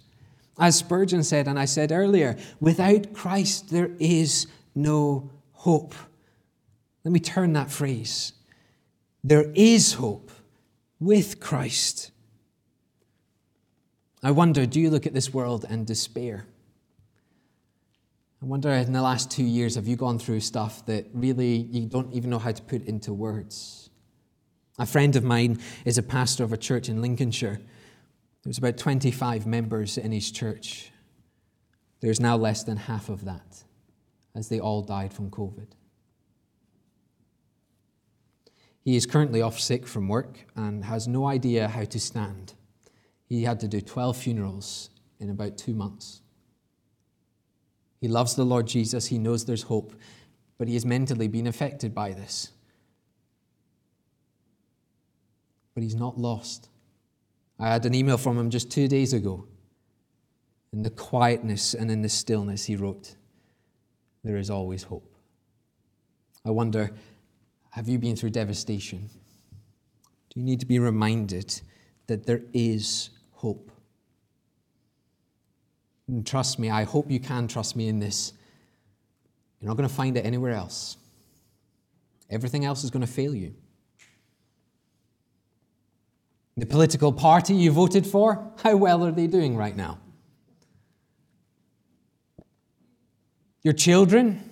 As 0.59 0.77
Spurgeon 0.77 1.23
said, 1.23 1.47
and 1.47 1.59
I 1.59 1.67
said 1.67 1.93
earlier, 1.93 2.39
without 2.61 3.13
Christ 3.13 3.69
there 3.69 3.91
is 4.01 4.47
no 4.75 5.31
hope. 5.53 5.95
Let 7.05 7.13
me 7.13 7.21
turn 7.21 7.53
that 7.53 7.71
phrase. 7.71 8.33
There 9.23 9.53
is 9.55 9.93
hope 9.93 10.31
with 10.99 11.39
Christ. 11.39 12.11
I 14.23 14.31
wonder 14.31 14.65
do 14.65 14.81
you 14.81 14.89
look 14.89 15.05
at 15.05 15.13
this 15.13 15.35
world 15.35 15.67
and 15.69 15.87
despair? 15.87 16.47
I 18.41 18.45
wonder 18.45 18.71
in 18.71 18.93
the 18.93 19.03
last 19.03 19.33
two 19.33 19.43
years, 19.43 19.75
have 19.75 19.89
you 19.89 19.97
gone 19.97 20.19
through 20.19 20.41
stuff 20.41 20.87
that 20.87 21.07
really 21.13 21.57
you 21.73 21.87
don't 21.87 22.13
even 22.13 22.31
know 22.31 22.39
how 22.39 22.53
to 22.53 22.63
put 22.63 22.85
into 22.85 23.13
words? 23.13 23.91
A 24.79 24.87
friend 24.87 25.17
of 25.17 25.25
mine 25.25 25.59
is 25.85 25.99
a 25.99 26.05
pastor 26.05 26.45
of 26.45 26.53
a 26.53 26.57
church 26.57 26.89
in 26.89 27.03
Lincolnshire. 27.03 27.61
There's 28.45 28.59
about 28.59 28.79
25 28.79 29.45
members 29.45 29.99
in 29.99 30.13
his 30.13 30.31
church. 30.31 30.93
There's 32.01 32.21
now 32.21 32.37
less 32.37 32.63
than 32.63 32.77
half 32.77 33.09
of 33.09 33.25
that, 33.25 33.65
as 34.37 34.49
they 34.49 34.61
all 34.61 34.83
died 34.83 35.13
from 35.13 35.31
COVID. 35.31 35.67
He 38.85 38.95
is 38.95 39.05
currently 39.05 39.43
off 39.43 39.59
sick 39.59 39.85
from 39.85 40.07
work 40.07 40.47
and 40.55 40.85
has 40.85 41.09
no 41.09 41.27
idea 41.27 41.67
how 41.67 41.85
to 41.85 41.99
stand. 41.99 42.55
He 43.27 43.43
had 43.43 43.59
to 43.61 43.69
do 43.69 43.81
12 43.81 44.17
funerals 44.17 44.91
in 45.19 45.29
about 45.29 45.59
two 45.59 45.75
months. 45.75 46.23
He 48.01 48.09
loves 48.09 48.35
the 48.35 48.45
Lord 48.45 48.67
Jesus. 48.67 49.07
He 49.07 49.19
knows 49.19 49.45
there's 49.45 49.63
hope, 49.63 49.95
but 50.57 50.69
he 50.69 50.75
has 50.75 50.85
mentally 50.85 51.29
been 51.29 51.47
affected 51.47 51.95
by 51.95 52.13
this. 52.13 52.51
But 55.75 55.83
he's 55.83 55.95
not 55.95 56.19
lost. 56.19 56.69
I 57.59 57.69
had 57.69 57.85
an 57.87 57.95
email 57.95 58.19
from 58.19 58.39
him 58.39 58.51
just 58.51 58.71
two 58.71 58.89
days 58.89 59.13
ago. 59.13 59.47
In 60.73 60.83
the 60.83 60.91
quietness 60.91 61.75
and 61.75 61.91
in 61.91 62.03
the 62.03 62.09
stillness, 62.09 62.67
he 62.67 62.77
wrote, 62.77 63.15
There 64.23 64.37
is 64.37 64.51
always 64.51 64.85
hope. 64.85 65.15
I 66.45 66.51
wonder, 66.51 66.93
have 67.71 67.89
you 67.89 67.99
been 67.99 68.17
through 68.17 68.31
devastation? 68.31 69.09
Do 70.31 70.41
you 70.41 70.45
need 70.45 70.61
to 70.61 70.67
be 70.67 70.79
reminded 70.79 71.61
that 72.07 72.27
there 72.27 72.43
is 72.53 73.11
hope? 73.33 73.73
And 76.09 76.27
trust 76.27 76.59
me, 76.59 76.71
I 76.71 76.85
hope 76.85 77.11
you 77.11 77.21
can 77.21 77.47
trust 77.47 77.77
me 77.77 77.89
in 77.89 77.99
this. 77.99 78.33
You're 79.61 79.69
not 79.69 79.77
going 79.77 79.89
to 79.89 79.95
find 79.95 80.17
it 80.17 80.25
anywhere 80.25 80.53
else. 80.53 80.97
Everything 82.31 82.65
else 82.65 82.83
is 82.83 82.91
going 82.91 83.05
to 83.05 83.13
fail 83.13 83.35
you. 83.35 83.55
The 86.57 86.67
political 86.67 87.13
party 87.13 87.55
you 87.55 87.71
voted 87.71 88.07
for, 88.07 88.53
how 88.63 88.77
well 88.77 89.05
are 89.05 89.13
they 89.13 89.27
doing 89.27 89.57
right 89.57 89.77
now? 89.77 89.99
Your 93.63 93.75
children 93.75 94.51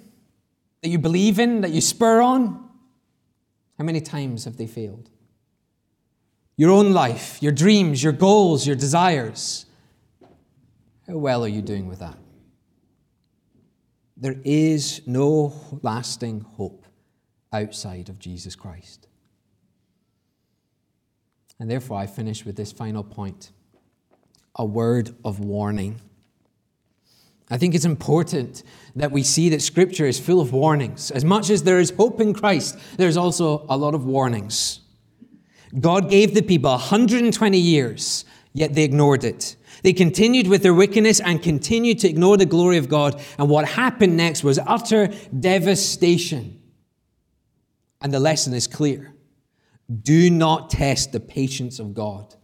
that 0.82 0.88
you 0.88 0.98
believe 0.98 1.38
in, 1.38 1.62
that 1.62 1.70
you 1.70 1.80
spur 1.80 2.20
on, 2.20 2.68
how 3.78 3.84
many 3.84 4.00
times 4.00 4.44
have 4.44 4.56
they 4.56 4.66
failed? 4.66 5.10
Your 6.56 6.70
own 6.70 6.92
life, 6.92 7.42
your 7.42 7.52
dreams, 7.52 8.02
your 8.02 8.12
goals, 8.12 8.66
your 8.66 8.76
desires. 8.76 9.65
How 11.06 11.16
well 11.16 11.44
are 11.44 11.48
you 11.48 11.62
doing 11.62 11.86
with 11.86 12.00
that? 12.00 12.16
There 14.16 14.36
is 14.44 15.02
no 15.06 15.52
lasting 15.82 16.40
hope 16.40 16.86
outside 17.52 18.08
of 18.08 18.18
Jesus 18.18 18.56
Christ. 18.56 19.06
And 21.60 21.70
therefore, 21.70 21.98
I 21.98 22.06
finish 22.06 22.44
with 22.44 22.56
this 22.56 22.72
final 22.72 23.04
point 23.04 23.52
a 24.54 24.64
word 24.64 25.14
of 25.24 25.40
warning. 25.40 26.00
I 27.50 27.58
think 27.58 27.74
it's 27.74 27.84
important 27.84 28.62
that 28.96 29.12
we 29.12 29.22
see 29.22 29.48
that 29.50 29.62
Scripture 29.62 30.06
is 30.06 30.18
full 30.18 30.40
of 30.40 30.52
warnings. 30.52 31.10
As 31.10 31.24
much 31.24 31.50
as 31.50 31.62
there 31.62 31.78
is 31.78 31.90
hope 31.90 32.20
in 32.20 32.34
Christ, 32.34 32.76
there's 32.96 33.16
also 33.16 33.64
a 33.68 33.76
lot 33.76 33.94
of 33.94 34.04
warnings. 34.04 34.80
God 35.78 36.10
gave 36.10 36.34
the 36.34 36.42
people 36.42 36.70
120 36.70 37.58
years, 37.58 38.24
yet 38.52 38.74
they 38.74 38.82
ignored 38.82 39.24
it. 39.24 39.56
They 39.82 39.92
continued 39.92 40.48
with 40.48 40.62
their 40.62 40.74
wickedness 40.74 41.20
and 41.20 41.42
continued 41.42 41.98
to 42.00 42.08
ignore 42.08 42.36
the 42.36 42.46
glory 42.46 42.78
of 42.78 42.88
God. 42.88 43.20
And 43.38 43.48
what 43.48 43.66
happened 43.68 44.16
next 44.16 44.42
was 44.42 44.58
utter 44.66 45.08
devastation. 45.38 46.60
And 48.00 48.12
the 48.12 48.20
lesson 48.20 48.54
is 48.54 48.66
clear 48.66 49.12
do 50.02 50.30
not 50.30 50.70
test 50.70 51.12
the 51.12 51.20
patience 51.20 51.78
of 51.78 51.94
God. 51.94 52.34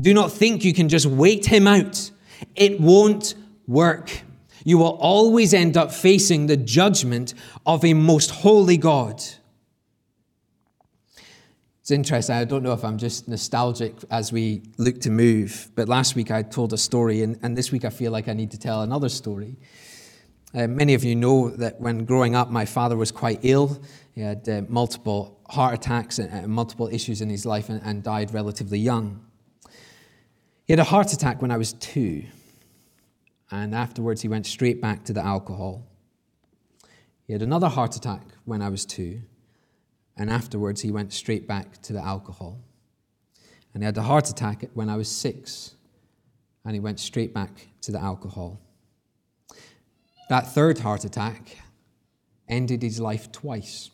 Do 0.00 0.14
not 0.14 0.32
think 0.32 0.64
you 0.64 0.72
can 0.72 0.88
just 0.88 1.06
wait 1.06 1.46
him 1.46 1.66
out. 1.66 2.10
It 2.54 2.80
won't 2.80 3.34
work. 3.66 4.22
You 4.64 4.78
will 4.78 4.96
always 5.00 5.52
end 5.52 5.76
up 5.76 5.92
facing 5.92 6.46
the 6.46 6.56
judgment 6.56 7.34
of 7.66 7.84
a 7.84 7.94
most 7.94 8.30
holy 8.30 8.76
God. 8.76 9.22
It's 11.84 11.90
interesting. 11.90 12.34
I 12.34 12.44
don't 12.44 12.62
know 12.62 12.72
if 12.72 12.82
I'm 12.82 12.96
just 12.96 13.28
nostalgic 13.28 13.94
as 14.10 14.32
we 14.32 14.62
look 14.78 15.02
to 15.02 15.10
move, 15.10 15.68
but 15.74 15.86
last 15.86 16.16
week 16.16 16.30
I 16.30 16.40
told 16.40 16.72
a 16.72 16.78
story, 16.78 17.20
and, 17.20 17.38
and 17.42 17.58
this 17.58 17.70
week 17.70 17.84
I 17.84 17.90
feel 17.90 18.10
like 18.10 18.26
I 18.26 18.32
need 18.32 18.52
to 18.52 18.58
tell 18.58 18.80
another 18.80 19.10
story. 19.10 19.58
Uh, 20.54 20.66
many 20.66 20.94
of 20.94 21.04
you 21.04 21.14
know 21.14 21.50
that 21.50 21.78
when 21.82 22.06
growing 22.06 22.34
up, 22.34 22.48
my 22.50 22.64
father 22.64 22.96
was 22.96 23.12
quite 23.12 23.40
ill. 23.42 23.82
He 24.14 24.22
had 24.22 24.48
uh, 24.48 24.62
multiple 24.66 25.38
heart 25.50 25.74
attacks 25.74 26.18
and 26.18 26.46
uh, 26.46 26.48
multiple 26.48 26.88
issues 26.90 27.20
in 27.20 27.28
his 27.28 27.44
life 27.44 27.68
and, 27.68 27.82
and 27.84 28.02
died 28.02 28.32
relatively 28.32 28.78
young. 28.78 29.22
He 30.64 30.72
had 30.72 30.80
a 30.80 30.84
heart 30.84 31.12
attack 31.12 31.42
when 31.42 31.50
I 31.50 31.58
was 31.58 31.74
two, 31.74 32.24
and 33.50 33.74
afterwards 33.74 34.22
he 34.22 34.28
went 34.28 34.46
straight 34.46 34.80
back 34.80 35.04
to 35.04 35.12
the 35.12 35.22
alcohol. 35.22 35.86
He 37.26 37.34
had 37.34 37.42
another 37.42 37.68
heart 37.68 37.94
attack 37.94 38.22
when 38.46 38.62
I 38.62 38.70
was 38.70 38.86
two 38.86 39.20
and 40.16 40.30
afterwards, 40.30 40.80
he 40.80 40.92
went 40.92 41.12
straight 41.12 41.48
back 41.48 41.82
to 41.82 41.92
the 41.92 42.04
alcohol. 42.04 42.60
And 43.72 43.82
he 43.82 43.86
had 43.86 43.96
a 43.96 44.02
heart 44.02 44.30
attack 44.30 44.64
when 44.74 44.88
I 44.88 44.96
was 44.96 45.08
six, 45.08 45.74
and 46.64 46.74
he 46.74 46.80
went 46.80 47.00
straight 47.00 47.34
back 47.34 47.68
to 47.80 47.90
the 47.90 48.00
alcohol. 48.00 48.60
That 50.28 50.46
third 50.46 50.78
heart 50.78 51.04
attack 51.04 51.58
ended 52.48 52.82
his 52.82 53.00
life 53.00 53.32
twice, 53.32 53.90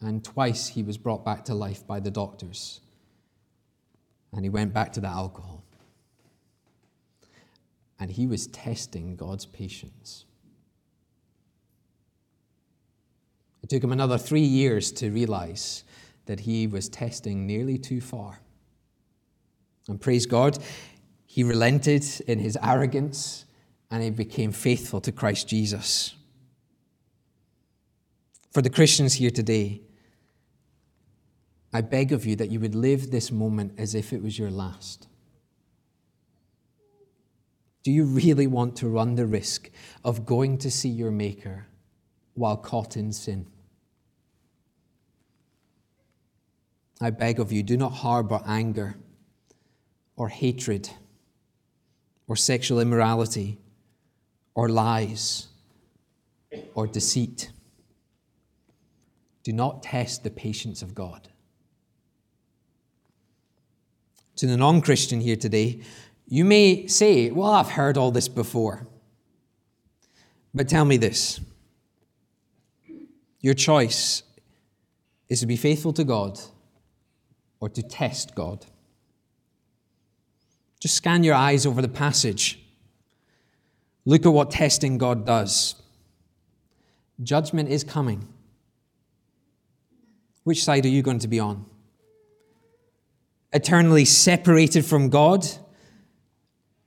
and 0.00 0.24
twice 0.24 0.68
he 0.68 0.82
was 0.82 0.98
brought 0.98 1.24
back 1.24 1.44
to 1.44 1.54
life 1.54 1.86
by 1.86 2.00
the 2.00 2.10
doctors, 2.10 2.80
and 4.32 4.44
he 4.44 4.50
went 4.50 4.74
back 4.74 4.92
to 4.94 5.00
the 5.00 5.08
alcohol. 5.08 5.62
And 8.00 8.10
he 8.10 8.26
was 8.26 8.46
testing 8.48 9.16
God's 9.16 9.46
patience. 9.46 10.24
It 13.68 13.74
took 13.74 13.84
him 13.84 13.92
another 13.92 14.16
three 14.16 14.40
years 14.40 14.90
to 14.92 15.10
realize 15.10 15.84
that 16.24 16.40
he 16.40 16.66
was 16.66 16.88
testing 16.88 17.46
nearly 17.46 17.76
too 17.76 18.00
far. 18.00 18.40
And 19.88 20.00
praise 20.00 20.24
God, 20.24 20.56
he 21.26 21.42
relented 21.44 22.02
in 22.26 22.38
his 22.38 22.56
arrogance 22.62 23.44
and 23.90 24.02
he 24.02 24.08
became 24.08 24.52
faithful 24.52 25.02
to 25.02 25.12
Christ 25.12 25.48
Jesus. 25.48 26.14
For 28.52 28.62
the 28.62 28.70
Christians 28.70 29.12
here 29.12 29.30
today, 29.30 29.82
I 31.70 31.82
beg 31.82 32.10
of 32.10 32.24
you 32.24 32.36
that 32.36 32.50
you 32.50 32.60
would 32.60 32.74
live 32.74 33.10
this 33.10 33.30
moment 33.30 33.74
as 33.76 33.94
if 33.94 34.14
it 34.14 34.22
was 34.22 34.38
your 34.38 34.50
last. 34.50 35.08
Do 37.82 37.92
you 37.92 38.04
really 38.04 38.46
want 38.46 38.76
to 38.76 38.88
run 38.88 39.16
the 39.16 39.26
risk 39.26 39.68
of 40.06 40.24
going 40.24 40.56
to 40.56 40.70
see 40.70 40.88
your 40.88 41.10
Maker 41.10 41.66
while 42.32 42.56
caught 42.56 42.96
in 42.96 43.12
sin? 43.12 43.46
I 47.00 47.10
beg 47.10 47.38
of 47.38 47.52
you, 47.52 47.62
do 47.62 47.76
not 47.76 47.92
harbor 47.92 48.40
anger 48.44 48.96
or 50.16 50.28
hatred 50.28 50.90
or 52.26 52.36
sexual 52.36 52.80
immorality 52.80 53.58
or 54.54 54.68
lies 54.68 55.48
or 56.74 56.86
deceit. 56.86 57.50
Do 59.44 59.52
not 59.52 59.82
test 59.82 60.24
the 60.24 60.30
patience 60.30 60.82
of 60.82 60.94
God. 60.94 61.28
To 64.36 64.46
the 64.46 64.56
non 64.56 64.80
Christian 64.80 65.20
here 65.20 65.36
today, 65.36 65.80
you 66.26 66.44
may 66.44 66.86
say, 66.86 67.30
Well, 67.30 67.52
I've 67.52 67.70
heard 67.70 67.96
all 67.96 68.10
this 68.10 68.28
before. 68.28 68.86
But 70.54 70.68
tell 70.68 70.84
me 70.84 70.96
this 70.96 71.40
your 73.40 73.54
choice 73.54 74.24
is 75.28 75.40
to 75.40 75.46
be 75.46 75.56
faithful 75.56 75.92
to 75.92 76.04
God 76.04 76.40
or 77.60 77.68
to 77.68 77.82
test 77.82 78.34
God. 78.34 78.66
Just 80.80 80.94
scan 80.94 81.24
your 81.24 81.34
eyes 81.34 81.66
over 81.66 81.82
the 81.82 81.88
passage. 81.88 82.60
Look 84.04 84.24
at 84.24 84.32
what 84.32 84.50
testing 84.50 84.96
God 84.96 85.26
does. 85.26 85.74
Judgment 87.22 87.68
is 87.68 87.82
coming. 87.82 88.28
Which 90.44 90.64
side 90.64 90.86
are 90.86 90.88
you 90.88 91.02
going 91.02 91.18
to 91.18 91.28
be 91.28 91.40
on? 91.40 91.66
Eternally 93.52 94.04
separated 94.04 94.84
from 94.84 95.08
God 95.08 95.46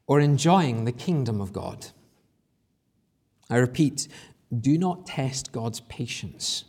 or 0.07 0.19
enjoying 0.19 0.85
the 0.85 0.91
kingdom 0.91 1.41
of 1.41 1.51
God? 1.51 1.87
I 3.49 3.57
repeat, 3.57 4.07
do 4.57 4.77
not 4.77 5.05
test 5.05 5.51
God's 5.51 5.81
patience. 5.81 6.63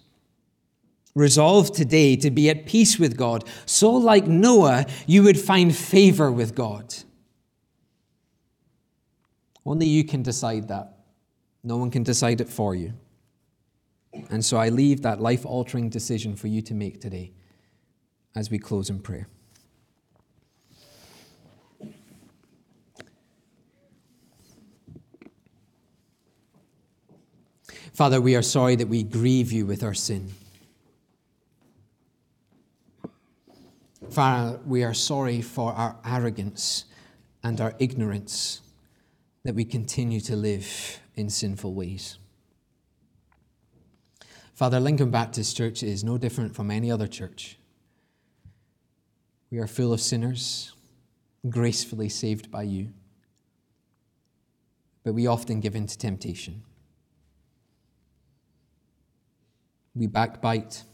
Resolve 1.14 1.72
today 1.72 2.16
to 2.16 2.30
be 2.30 2.48
at 2.48 2.64
peace 2.64 2.98
with 2.98 3.18
God, 3.18 3.44
so 3.66 3.90
like 3.90 4.26
Noah, 4.26 4.86
you 5.06 5.22
would 5.24 5.38
find 5.38 5.76
favor 5.76 6.32
with 6.32 6.54
God. 6.54 6.94
Only 9.66 9.86
you 9.86 10.04
can 10.04 10.22
decide 10.22 10.68
that. 10.68 10.98
No 11.62 11.76
one 11.76 11.90
can 11.90 12.02
decide 12.02 12.40
it 12.40 12.48
for 12.48 12.74
you. 12.74 12.94
And 14.30 14.44
so 14.44 14.56
I 14.56 14.68
leave 14.68 15.02
that 15.02 15.20
life 15.20 15.46
altering 15.46 15.88
decision 15.88 16.34
for 16.34 16.48
you 16.48 16.62
to 16.62 16.74
make 16.74 17.00
today 17.00 17.32
as 18.34 18.50
we 18.50 18.58
close 18.58 18.90
in 18.90 19.00
prayer. 19.00 19.28
Father, 27.92 28.20
we 28.20 28.34
are 28.34 28.42
sorry 28.42 28.74
that 28.76 28.88
we 28.88 29.02
grieve 29.02 29.52
you 29.52 29.66
with 29.66 29.82
our 29.82 29.94
sin. 29.94 30.32
Father, 34.12 34.60
we 34.66 34.84
are 34.84 34.92
sorry 34.92 35.40
for 35.40 35.72
our 35.72 35.96
arrogance 36.04 36.84
and 37.42 37.58
our 37.62 37.74
ignorance 37.78 38.60
that 39.42 39.54
we 39.54 39.64
continue 39.64 40.20
to 40.20 40.36
live 40.36 41.00
in 41.14 41.30
sinful 41.30 41.72
ways. 41.72 42.18
Father, 44.52 44.78
Lincoln 44.80 45.10
Baptist 45.10 45.56
Church 45.56 45.82
is 45.82 46.04
no 46.04 46.18
different 46.18 46.54
from 46.54 46.70
any 46.70 46.90
other 46.90 47.06
church. 47.06 47.56
We 49.50 49.58
are 49.60 49.66
full 49.66 49.94
of 49.94 50.00
sinners, 50.02 50.74
gracefully 51.48 52.10
saved 52.10 52.50
by 52.50 52.64
you, 52.64 52.92
but 55.04 55.14
we 55.14 55.26
often 55.26 55.60
give 55.60 55.74
in 55.74 55.86
to 55.86 55.96
temptation. 55.96 56.62
We 59.94 60.06
backbite, 60.06 60.84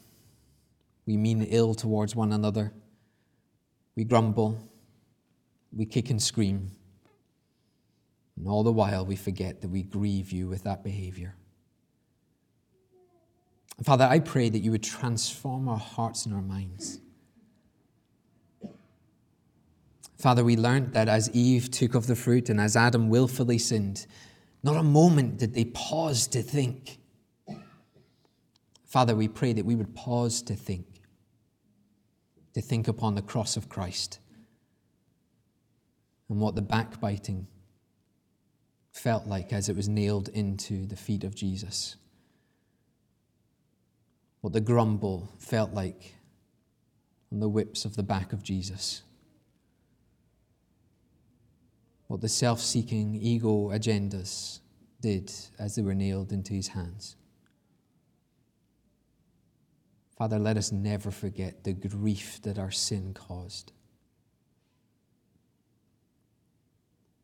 we 1.04 1.16
mean 1.16 1.42
ill 1.42 1.74
towards 1.74 2.14
one 2.14 2.33
another 2.33 2.72
we 3.98 4.04
grumble, 4.04 4.56
we 5.72 5.84
kick 5.84 6.08
and 6.08 6.22
scream, 6.22 6.70
and 8.37 8.46
all 8.46 8.62
the 8.62 8.70
while 8.70 9.04
we 9.04 9.16
forget 9.16 9.61
that 9.61 9.70
we 9.70 9.82
grieve 9.82 10.30
you 10.30 10.46
with 10.46 10.62
that 10.62 10.84
behavior. 10.84 11.34
Father, 13.82 14.04
I 14.04 14.20
pray 14.20 14.50
that 14.50 14.61
you 14.61 14.70
would 14.70 14.84
transform 14.84 15.68
our 15.68 15.76
hearts 15.76 16.26
and 16.26 16.32
our 16.37 16.40
minds. 16.40 17.00
Father, 20.16 20.44
we 20.44 20.56
learned 20.56 20.92
that 20.92 21.08
as 21.08 21.28
Eve 21.32 21.68
took 21.68 21.96
of 21.96 22.06
the 22.06 22.14
fruit 22.14 22.48
and 22.48 22.61
as 22.61 22.76
Adam 22.76 23.08
willfully 23.08 23.58
sinned, 23.58 24.07
not 24.62 24.76
a 24.76 24.84
moment 24.84 25.38
did 25.38 25.55
they 25.55 25.64
pause 25.64 26.28
to 26.28 26.40
think. 26.40 27.01
Father, 28.86 29.16
we 29.16 29.26
pray 29.26 29.53
that 29.55 29.64
we 29.64 29.74
would 29.74 29.92
pause 29.96 30.40
to 30.42 30.55
think 30.55 30.88
to 32.55 32.61
think 32.61 32.88
upon 32.88 33.14
the 33.14 33.22
cross 33.22 33.57
of 33.57 33.68
Christ 33.68 34.18
and 36.28 36.40
what 36.40 36.55
the 36.55 36.62
backbiting 36.62 37.46
felt 38.92 39.26
like 39.26 39.53
as 39.53 39.68
it 39.68 39.76
was 39.76 39.88
nailed 39.88 40.28
into 40.28 40.86
the 40.86 40.96
feet 40.96 41.24
of 41.24 41.34
Jesus. 41.34 41.96
What 44.40 44.53
the 44.53 44.61
grumble 44.61 45.32
felt 45.38 45.72
like 45.72 46.14
on 47.32 47.40
the 47.40 47.49
whips 47.49 47.84
of 47.84 47.96
the 47.96 48.03
back 48.03 48.32
of 48.32 48.42
Jesus. 48.42 49.03
what 52.09 52.22
the 52.22 52.28
self 52.28 52.61
seeking 52.61 53.14
ego 53.14 53.68
agendas 53.68 54.61
did 55.01 55.30
as 55.59 55.76
they 55.76 55.82
were 55.82 55.94
nailed 55.94 56.32
into 56.32 56.55
his 56.55 56.68
hands. 56.68 57.14
Father, 60.18 60.40
let 60.40 60.56
us 60.56 60.72
never 60.72 61.12
forget 61.12 61.62
the 61.62 61.72
grief 61.72 62.42
that 62.42 62.58
our 62.58 62.72
sin 62.72 63.14
caused. 63.14 63.70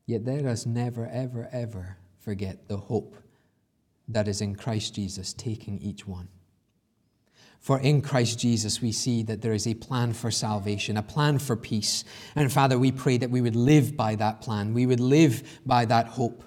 Yet 0.05 0.23
let 0.23 0.45
us 0.45 0.65
never, 0.65 1.05
ever, 1.05 1.49
ever 1.51 1.97
forget 2.19 2.69
the 2.69 2.77
hope 2.77 3.17
that 4.07 4.29
is 4.29 4.39
in 4.39 4.55
Christ 4.55 4.95
Jesus 4.95 5.33
taking 5.33 5.77
each 5.79 6.07
one. 6.07 6.29
For 7.59 7.81
in 7.81 8.01
Christ 8.01 8.39
Jesus, 8.39 8.81
we 8.81 8.93
see 8.93 9.23
that 9.23 9.41
there 9.41 9.53
is 9.53 9.67
a 9.67 9.73
plan 9.73 10.13
for 10.13 10.31
salvation, 10.31 10.95
a 10.95 11.03
plan 11.03 11.37
for 11.39 11.57
peace. 11.57 12.05
And 12.33 12.49
Father, 12.49 12.79
we 12.79 12.93
pray 12.93 13.17
that 13.17 13.29
we 13.29 13.41
would 13.41 13.57
live 13.57 13.97
by 13.97 14.15
that 14.15 14.39
plan, 14.39 14.73
we 14.73 14.85
would 14.85 15.01
live 15.01 15.59
by 15.65 15.83
that 15.85 16.07
hope. 16.07 16.45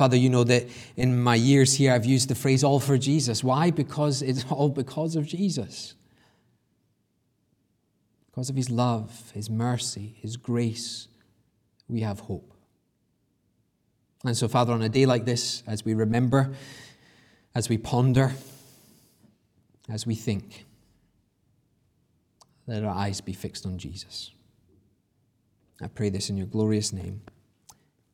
Father, 0.00 0.16
you 0.16 0.30
know 0.30 0.44
that 0.44 0.66
in 0.96 1.22
my 1.22 1.34
years 1.34 1.74
here, 1.74 1.92
I've 1.92 2.06
used 2.06 2.30
the 2.30 2.34
phrase 2.34 2.64
all 2.64 2.80
for 2.80 2.96
Jesus. 2.96 3.44
Why? 3.44 3.70
Because 3.70 4.22
it's 4.22 4.46
all 4.50 4.70
because 4.70 5.14
of 5.14 5.26
Jesus. 5.26 5.92
Because 8.30 8.48
of 8.48 8.56
his 8.56 8.70
love, 8.70 9.30
his 9.34 9.50
mercy, 9.50 10.16
his 10.22 10.38
grace, 10.38 11.08
we 11.86 12.00
have 12.00 12.20
hope. 12.20 12.54
And 14.24 14.34
so, 14.34 14.48
Father, 14.48 14.72
on 14.72 14.80
a 14.80 14.88
day 14.88 15.04
like 15.04 15.26
this, 15.26 15.62
as 15.66 15.84
we 15.84 15.92
remember, 15.92 16.54
as 17.54 17.68
we 17.68 17.76
ponder, 17.76 18.32
as 19.90 20.06
we 20.06 20.14
think, 20.14 20.64
let 22.66 22.84
our 22.84 22.94
eyes 22.94 23.20
be 23.20 23.34
fixed 23.34 23.66
on 23.66 23.76
Jesus. 23.76 24.30
I 25.78 25.88
pray 25.88 26.08
this 26.08 26.30
in 26.30 26.38
your 26.38 26.46
glorious 26.46 26.90
name. 26.90 27.20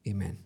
Amen. 0.09 0.46